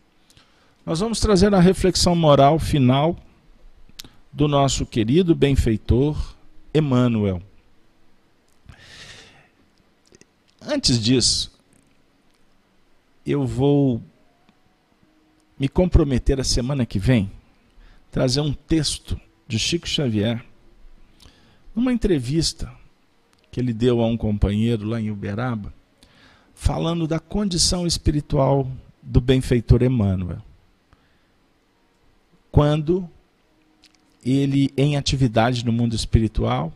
[0.89, 3.15] nós vamos trazer a reflexão moral final
[4.33, 6.35] do nosso querido benfeitor
[6.73, 7.43] Emmanuel.
[10.63, 11.53] Antes disso,
[13.27, 14.03] eu vou
[15.59, 17.31] me comprometer a semana que vem
[18.11, 20.43] trazer um texto de Chico Xavier,
[21.77, 22.73] numa entrevista
[23.53, 25.71] que ele deu a um companheiro lá em Uberaba,
[26.55, 28.67] falando da condição espiritual
[29.03, 30.48] do benfeitor Emmanuel.
[32.51, 33.09] Quando
[34.25, 36.73] ele, em atividade no mundo espiritual,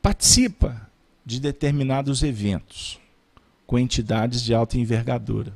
[0.00, 0.88] participa
[1.24, 2.98] de determinados eventos
[3.66, 5.52] com entidades de alta envergadura.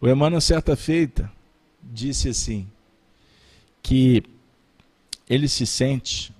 [0.00, 1.30] O Emmanuel, certa feita,
[1.80, 2.66] disse assim:
[3.82, 4.22] que
[5.28, 6.32] ele se sente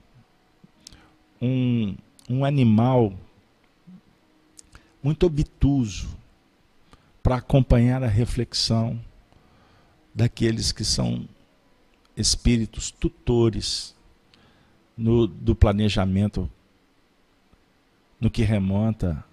[1.40, 1.97] um,
[2.28, 3.12] um animal
[5.02, 6.09] muito obtuso
[7.23, 9.01] para acompanhar a reflexão
[10.14, 11.28] daqueles que são
[12.16, 13.94] espíritos tutores
[14.97, 16.51] no, do planejamento
[18.20, 19.24] no que remonta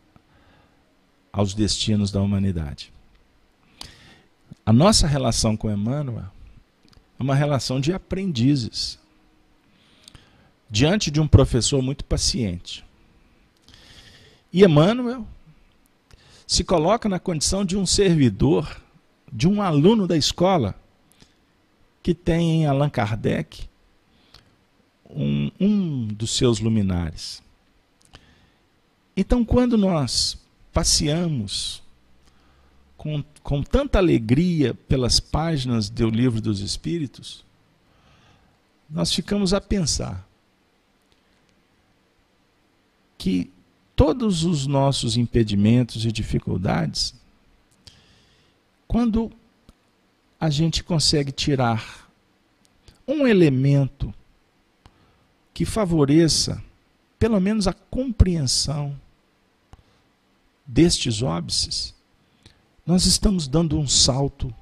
[1.32, 2.92] aos destinos da humanidade.
[4.66, 6.26] A nossa relação com Emmanuel
[7.20, 9.00] é uma relação de aprendizes.
[10.70, 12.86] Diante de um professor muito paciente.
[14.54, 15.28] E Emmanuel
[16.46, 18.82] se coloca na condição de um servidor,
[19.32, 20.76] de um aluno da escola,
[22.10, 23.70] que tem em Allan Kardec
[25.08, 27.40] um, um dos seus luminares.
[29.16, 30.36] Então, quando nós
[30.74, 31.84] passeamos
[32.98, 37.46] com, com tanta alegria pelas páginas do Livro dos Espíritos,
[38.90, 40.28] nós ficamos a pensar
[43.20, 43.52] que
[43.96, 47.14] todos os nossos impedimentos e dificuldades,
[48.88, 49.32] quando
[50.40, 52.10] a gente consegue tirar
[53.08, 54.14] um elemento
[55.54, 56.64] que favoreça
[57.20, 58.98] pelo menos a compreensão
[60.66, 61.94] destes óbices,
[62.86, 64.56] nós estamos dando um salto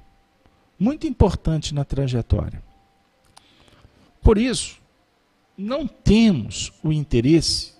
[0.78, 2.62] muito importante na trajetória.
[4.20, 4.78] Por isso,
[5.56, 7.74] não temos o interesse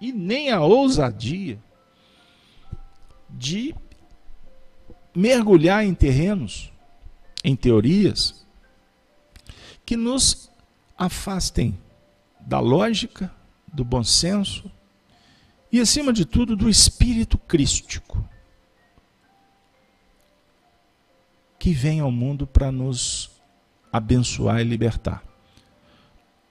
[0.00, 1.58] e nem a ousadia
[3.30, 3.74] de
[5.14, 6.72] mergulhar em terrenos,
[7.46, 8.44] em teorias,
[9.86, 10.50] que nos
[10.98, 11.78] afastem
[12.40, 13.32] da lógica,
[13.72, 14.70] do bom senso
[15.72, 18.22] e, acima de tudo, do espírito crístico.
[21.58, 23.28] que vem ao mundo para nos
[23.92, 25.20] abençoar e libertar.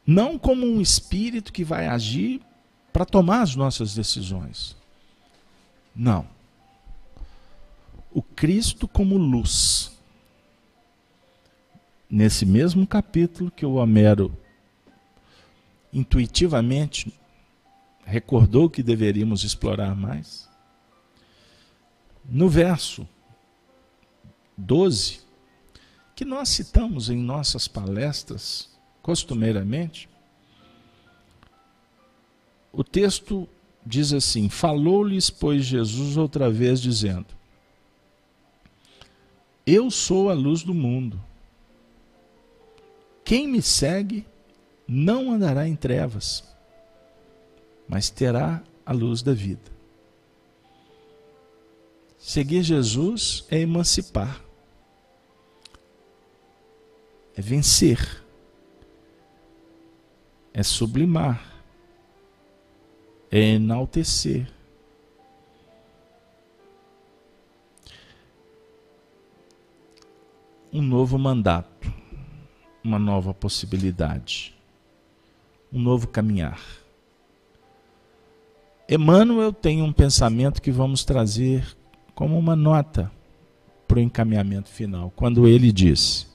[0.06, 2.42] Não como um espírito que vai agir
[2.92, 4.76] para tomar as nossas decisões.
[5.96, 6.28] Não.
[8.12, 9.95] O Cristo como luz.
[12.16, 14.34] Nesse mesmo capítulo que o Homero
[15.92, 17.14] intuitivamente
[18.06, 20.50] recordou que deveríamos explorar mais,
[22.24, 23.06] no verso
[24.56, 25.24] 12,
[26.16, 28.70] que nós citamos em nossas palestras
[29.02, 30.08] costumeiramente,
[32.72, 33.46] o texto
[33.86, 37.28] diz assim: Falou-lhes, pois, Jesus outra vez, dizendo:
[39.68, 41.22] Eu sou a luz do mundo.
[43.26, 44.26] Quem me segue
[44.88, 46.44] não andará em trevas,
[47.88, 49.74] mas terá a luz da vida.
[52.18, 54.46] Seguir Jesus é emancipar
[57.36, 58.24] é vencer,
[60.54, 61.62] é sublimar,
[63.30, 64.50] é enaltecer.
[70.72, 71.94] Um novo mandato,
[72.86, 74.54] uma nova possibilidade,
[75.74, 76.62] um novo caminhar.
[78.88, 81.76] Emmanuel tem um pensamento que vamos trazer
[82.14, 83.12] como uma nota
[83.88, 86.28] para o encaminhamento final, quando ele diz: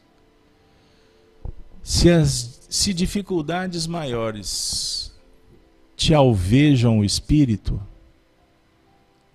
[1.82, 5.14] se, as, se dificuldades maiores
[5.96, 7.80] te alvejam o espírito,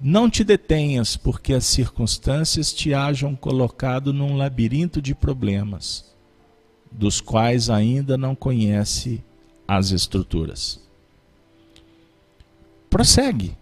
[0.01, 6.14] não te detenhas, porque as circunstâncias te hajam colocado num labirinto de problemas,
[6.97, 9.23] dos quais ainda não conhece
[9.67, 10.79] as estruturas.
[12.89, 13.55] Prossegue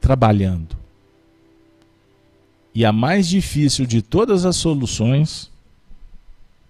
[0.00, 0.76] trabalhando.
[2.74, 5.50] E a mais difícil de todas as soluções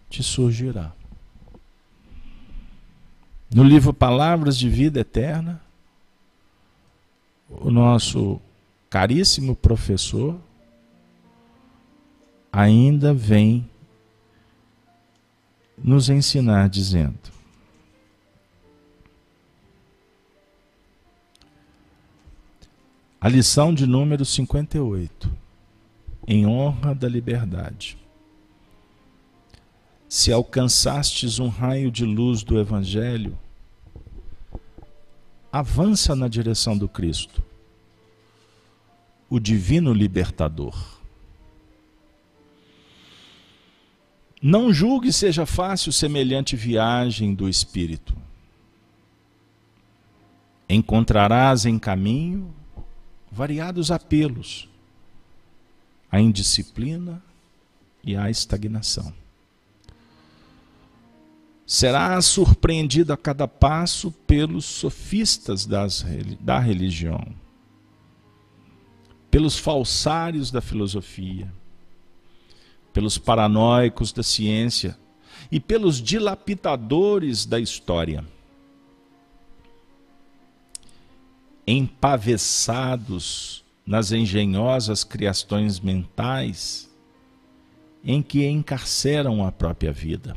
[0.08, 0.92] te surgirá.
[3.54, 5.60] No livro Palavras de Vida Eterna,
[7.48, 8.40] o nosso
[8.88, 10.38] caríssimo professor
[12.52, 13.68] ainda vem
[15.82, 17.38] nos ensinar dizendo:
[23.20, 25.30] A lição de número 58,
[26.26, 27.98] em honra da liberdade.
[30.08, 33.36] Se alcançastes um raio de luz do Evangelho,
[35.50, 37.42] avança na direção do Cristo,
[39.28, 40.97] o Divino Libertador.
[44.40, 48.16] Não julgue seja fácil semelhante viagem do Espírito.
[50.68, 52.54] Encontrarás em caminho
[53.30, 54.68] variados apelos
[56.10, 57.22] à indisciplina
[58.04, 59.12] e à estagnação.
[61.66, 66.04] Será surpreendido a cada passo pelos sofistas das,
[66.40, 67.26] da religião,
[69.30, 71.52] pelos falsários da filosofia,
[72.98, 74.98] pelos paranoicos da ciência
[75.52, 78.24] e pelos dilapidadores da história.
[81.64, 86.90] empavessados nas engenhosas criações mentais
[88.02, 90.36] em que encarceram a própria vida,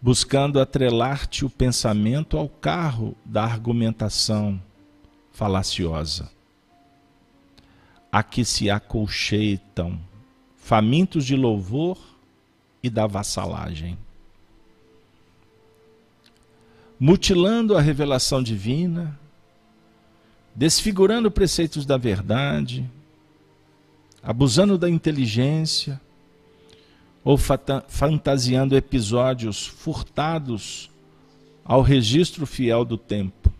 [0.00, 4.62] buscando atrelar-te o pensamento ao carro da argumentação
[5.30, 6.30] falaciosa,
[8.10, 10.00] a que se acolcheitam,
[10.68, 11.96] famintos de louvor
[12.82, 13.96] e da vassalagem
[17.00, 19.18] mutilando a revelação divina,
[20.54, 22.86] desfigurando preceitos da verdade,
[24.22, 25.98] abusando da inteligência
[27.24, 30.90] ou fantasiando episódios furtados
[31.64, 33.50] ao registro fiel do tempo.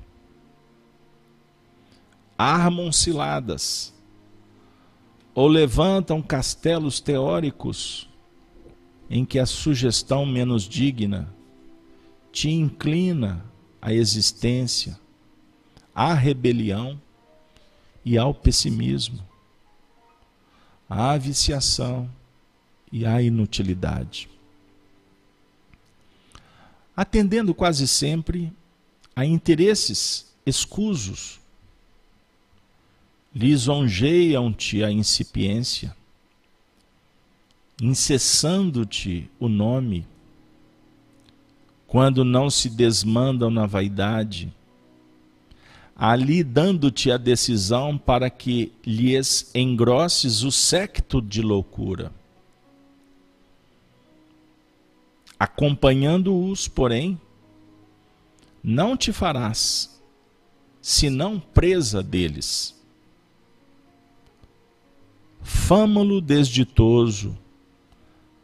[2.37, 3.95] Armam ciladas
[5.39, 8.09] ou levantam castelos teóricos
[9.09, 11.32] em que a sugestão menos digna
[12.32, 13.44] te inclina
[13.81, 14.98] à existência,
[15.94, 17.01] à rebelião
[18.05, 19.24] e ao pessimismo,
[20.90, 22.10] à viciação
[22.90, 24.28] e à inutilidade.
[26.97, 28.52] Atendendo quase sempre
[29.15, 31.39] a interesses escusos,
[33.35, 35.95] lisonjeiam-te a incipiência,
[37.81, 40.07] incessando-te o nome
[41.87, 44.53] quando não se desmandam na vaidade,
[45.97, 52.13] ali dando-te a decisão para que lhes engrosses o secto de loucura.
[55.41, 57.19] Acompanhando-os, porém,
[58.63, 59.99] não te farás,
[60.83, 62.78] senão presa deles.
[65.43, 67.36] Fâmulo desditoso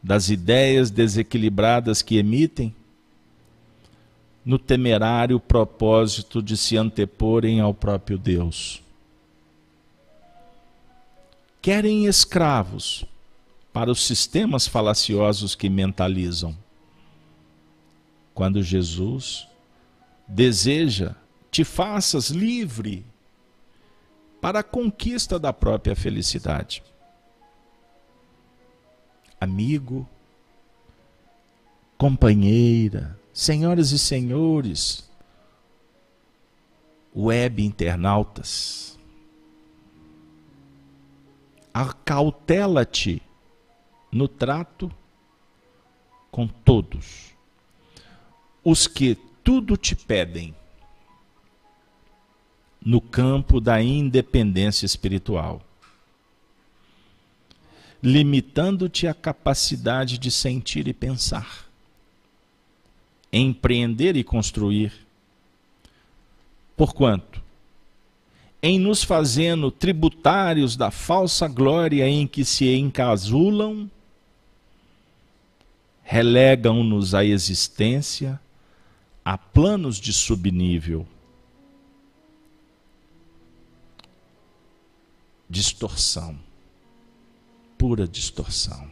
[0.03, 2.75] das ideias desequilibradas que emitem,
[4.45, 8.83] no temerário propósito de se anteporem ao próprio Deus.
[11.63, 13.07] Querem escravos
[13.73, 16.55] para os sistemas falaciosos que mentalizam.
[18.35, 19.49] Quando Jesus
[20.29, 21.15] deseja
[21.51, 23.05] te faças livre
[24.45, 26.85] para a conquista da própria felicidade.
[29.41, 30.07] Amigo,
[31.97, 35.11] companheira, Senhoras e senhores,
[37.17, 38.99] web internautas,
[41.73, 43.23] acautela-te
[44.13, 44.93] no trato
[46.31, 47.35] com todos
[48.63, 50.55] os que tudo te pedem
[52.85, 55.63] no campo da independência espiritual.
[58.05, 61.67] limitando-te a capacidade de sentir e pensar,
[63.33, 64.93] empreender e construir.
[66.77, 67.43] Porquanto,
[68.63, 73.91] em nos fazendo tributários da falsa glória em que se encasulam,
[76.03, 78.39] relegam-nos à existência
[79.25, 81.07] a planos de subnível.
[85.55, 86.37] Distorção
[87.79, 88.91] pura distorção,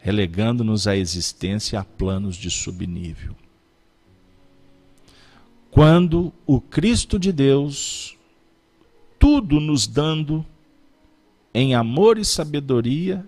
[0.00, 3.36] relegando-nos à existência a planos de subnível.
[5.70, 8.16] Quando o Cristo de Deus,
[9.16, 10.44] tudo nos dando
[11.54, 13.24] em amor e sabedoria,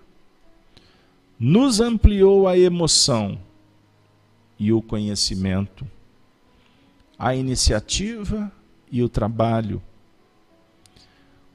[1.39, 3.39] nos ampliou a emoção
[4.59, 5.87] e o conhecimento,
[7.17, 8.51] a iniciativa
[8.91, 9.81] e o trabalho,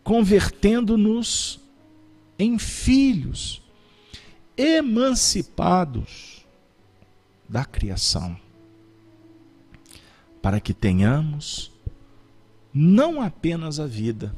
[0.02, 1.60] convertendo-nos
[2.38, 3.62] em filhos
[4.56, 6.44] emancipados
[7.48, 8.38] da criação,
[10.40, 11.70] para que tenhamos
[12.72, 14.34] não apenas a vida,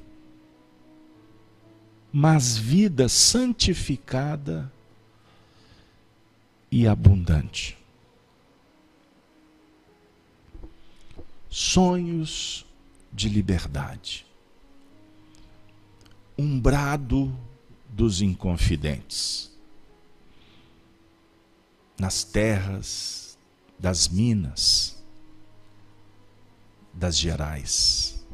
[2.13, 4.71] mas vida santificada
[6.71, 7.79] e abundante.
[11.49, 12.67] Sonhos
[13.13, 14.27] de liberdade
[16.37, 17.35] um brado
[17.89, 19.53] dos inconfidentes.
[21.99, 23.39] Nas terras
[23.79, 24.97] das Minas,
[26.93, 28.25] das Gerais.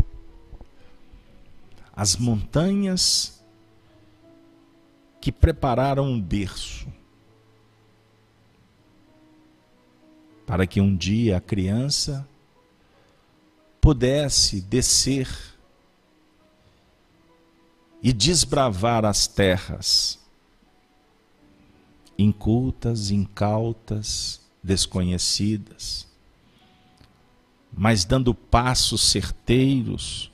[1.95, 3.43] As montanhas
[5.21, 6.89] que prepararam um berço
[10.47, 12.27] para que um dia a criança
[13.81, 15.29] pudesse descer
[18.03, 20.19] e desbravar as terras,
[22.17, 26.07] incultas, incautas, desconhecidas,
[27.73, 30.31] mas dando passos certeiros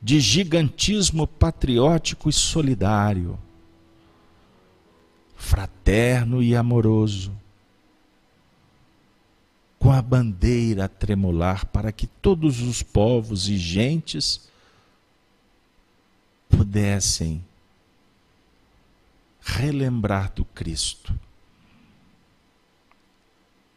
[0.00, 3.38] de gigantismo patriótico e solidário,
[5.36, 7.32] fraterno e amoroso,
[9.78, 14.47] com a bandeira a tremular para que todos os povos e gentes
[16.48, 17.44] pudessem
[19.40, 21.18] relembrar do Cristo,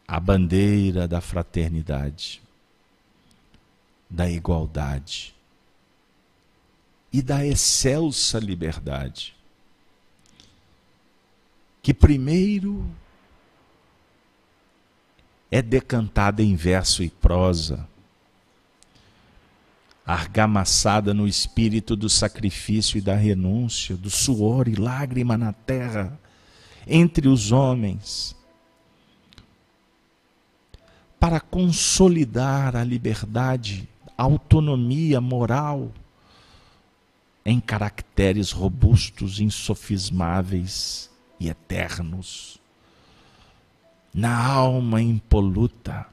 [0.06, 2.42] a bandeira da fraternidade,
[4.08, 5.34] da igualdade
[7.12, 9.34] e da excelsa liberdade,
[11.82, 12.86] que primeiro
[15.50, 17.86] é decantada em verso e prosa,
[20.12, 26.18] argamassada no espírito do sacrifício e da renúncia, do suor e lágrima na terra,
[26.86, 28.36] entre os homens,
[31.18, 35.90] para consolidar a liberdade, a autonomia moral
[37.44, 41.10] em caracteres robustos, insofismáveis
[41.40, 42.58] e eternos,
[44.12, 46.06] na alma impoluta,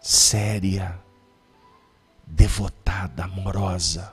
[0.00, 1.05] séria,
[2.26, 4.12] devotada, amorosa.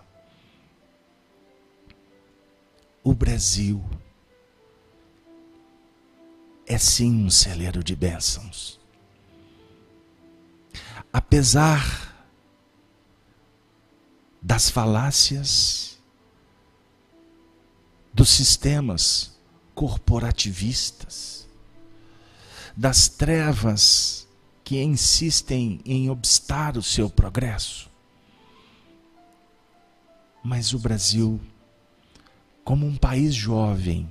[3.04, 3.84] O Brasil
[6.66, 8.80] é sim um celeiro de bênçãos.
[11.12, 12.14] Apesar
[14.42, 16.00] das falácias
[18.14, 19.38] dos sistemas
[19.74, 21.48] corporativistas,
[22.76, 24.28] das trevas
[24.64, 27.93] que insistem em obstar o seu progresso,
[30.44, 31.40] mas o Brasil,
[32.66, 34.10] como um país jovem,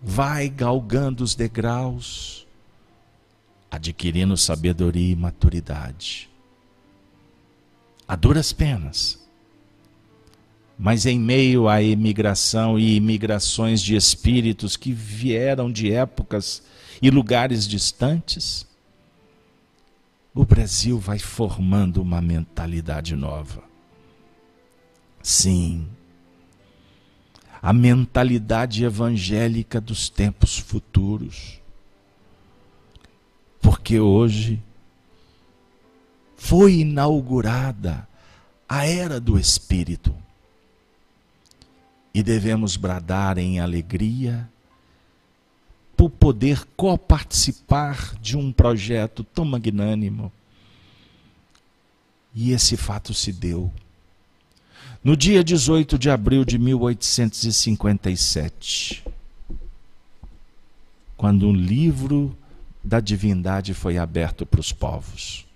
[0.00, 2.46] vai galgando os degraus,
[3.70, 6.30] adquirindo sabedoria e maturidade.
[8.08, 9.22] A duras penas.
[10.78, 16.62] Mas em meio à imigração e imigrações de espíritos que vieram de épocas
[17.00, 18.66] e lugares distantes,
[20.34, 23.75] o Brasil vai formando uma mentalidade nova.
[25.26, 25.88] Sim.
[27.60, 31.60] A mentalidade evangélica dos tempos futuros.
[33.60, 34.62] Porque hoje
[36.36, 38.08] foi inaugurada
[38.68, 40.14] a era do Espírito.
[42.14, 44.48] E devemos bradar em alegria
[45.96, 50.30] por poder coparticipar de um projeto tão magnânimo.
[52.32, 53.72] E esse fato se deu
[55.06, 59.04] No dia 18 de abril de 1857,
[61.16, 62.36] quando um livro
[62.82, 65.46] da divindade foi aberto para os povos.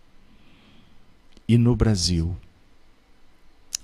[1.48, 2.36] E no Brasil,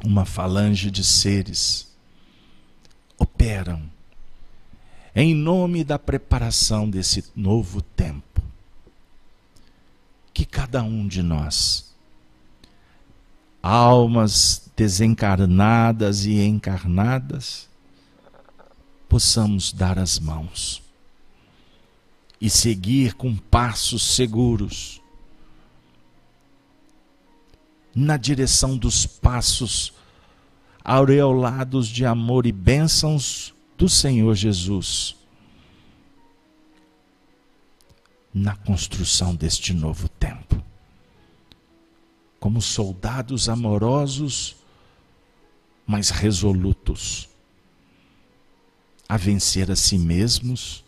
[0.04, 1.92] uma falange de seres
[3.18, 3.82] operam
[5.16, 8.40] em nome da preparação desse novo tempo.
[10.32, 11.92] Que cada um de nós,
[13.60, 17.68] almas desencarnadas e encarnadas,
[19.08, 20.82] possamos dar as mãos
[22.38, 25.00] e seguir com passos seguros
[27.94, 29.94] na direção dos passos
[30.84, 35.16] aureolados de amor e bênçãos do Senhor Jesus
[38.32, 40.62] na construção deste novo tempo.
[42.38, 44.56] Como soldados amorosos,
[45.86, 47.28] mas resolutos
[49.08, 50.84] a vencer a si mesmos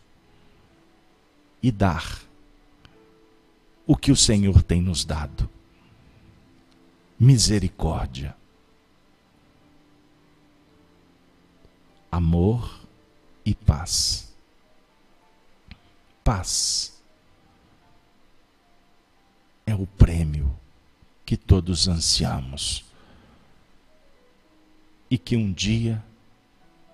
[1.62, 2.20] e dar
[3.87, 5.49] o que o Senhor tem nos dado
[7.19, 8.37] misericórdia,
[12.12, 12.81] amor
[13.45, 14.33] e paz.
[16.23, 17.03] Paz
[19.66, 20.55] é o prêmio
[21.25, 22.85] que todos ansiamos
[25.10, 26.05] e que um dia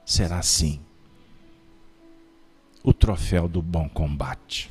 [0.05, 0.81] será sim
[2.83, 4.71] o troféu do bom combate.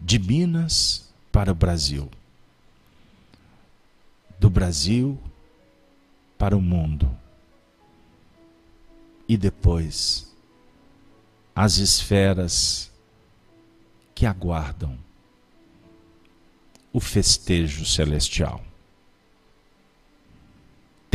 [0.00, 2.10] De Minas para o Brasil
[4.38, 5.18] do Brasil
[6.38, 7.10] para o mundo.
[9.28, 10.32] E depois,
[11.54, 12.92] as esferas
[14.14, 14.96] que aguardam
[16.92, 18.62] o festejo celestial.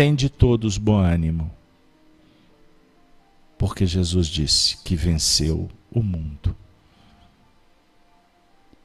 [0.02, 1.52] Tem de todos bom ânimo,
[3.56, 6.56] porque Jesus disse que venceu o mundo.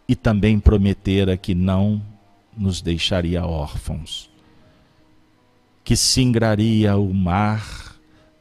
[0.06, 2.02] E também prometera que não
[2.55, 4.28] nos deixaria órfãos,
[5.82, 7.97] que singraria o mar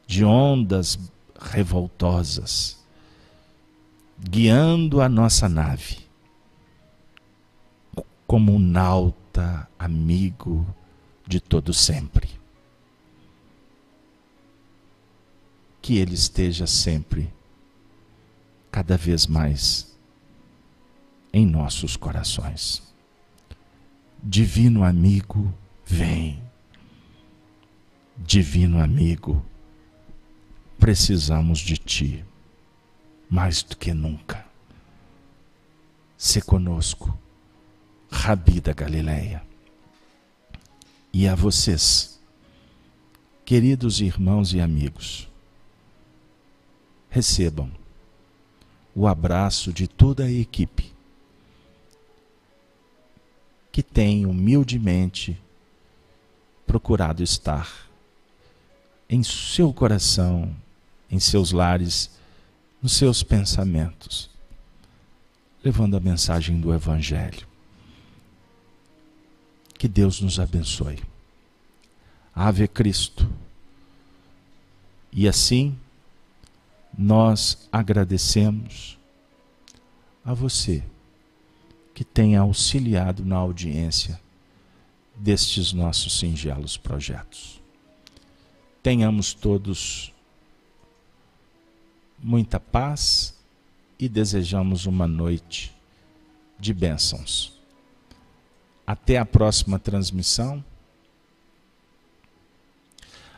[0.06, 0.98] de ondas
[1.40, 2.78] revoltosas,
[4.20, 6.00] guiando a nossa nave,
[8.26, 10.66] como um nauta amigo
[11.26, 12.36] de todo sempre.
[15.86, 17.32] Que Ele esteja sempre,
[18.72, 19.96] cada vez mais,
[21.32, 22.82] em nossos corações.
[24.20, 25.54] Divino amigo,
[25.84, 26.42] vem.
[28.18, 29.46] Divino amigo,
[30.76, 32.24] precisamos de ti,
[33.30, 34.44] mais do que nunca.
[36.18, 37.16] Se conosco,
[38.10, 39.40] Rabi da Galileia.
[41.12, 42.20] E a vocês,
[43.44, 45.28] queridos irmãos e amigos,
[47.16, 47.72] recebam
[48.94, 50.92] o abraço de toda a equipe
[53.72, 55.40] que tem humildemente
[56.66, 57.88] procurado estar
[59.08, 60.54] em seu coração,
[61.10, 62.10] em seus lares,
[62.82, 64.28] nos seus pensamentos,
[65.64, 67.48] levando a mensagem do Evangelho.
[69.78, 71.02] Que Deus nos abençoe.
[72.34, 73.26] Ave Cristo.
[75.10, 75.78] E assim,
[76.96, 78.98] nós agradecemos
[80.24, 80.82] a você
[81.94, 84.20] que tenha auxiliado na audiência
[85.14, 87.60] destes nossos singelos projetos.
[88.82, 90.12] Tenhamos todos
[92.18, 93.34] muita paz
[93.98, 95.74] e desejamos uma noite
[96.58, 97.52] de bênçãos.
[98.86, 100.64] Até a próxima transmissão.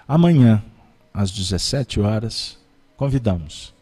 [0.07, 0.63] Amanhã,
[1.13, 2.58] às 17 horas,
[2.99, 3.73] convidamos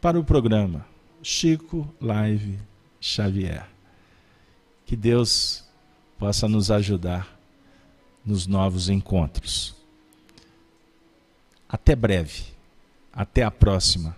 [0.00, 0.86] para o programa
[1.22, 2.58] Chico Live
[3.00, 3.68] Xavier.
[4.86, 5.64] Que Deus
[6.16, 7.36] possa nos ajudar
[8.24, 9.74] nos novos encontros.
[11.68, 12.44] Até breve.
[13.12, 14.16] Até a próxima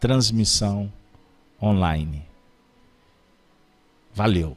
[0.00, 0.90] transmissão
[1.60, 2.24] online.
[4.14, 4.56] Valeu.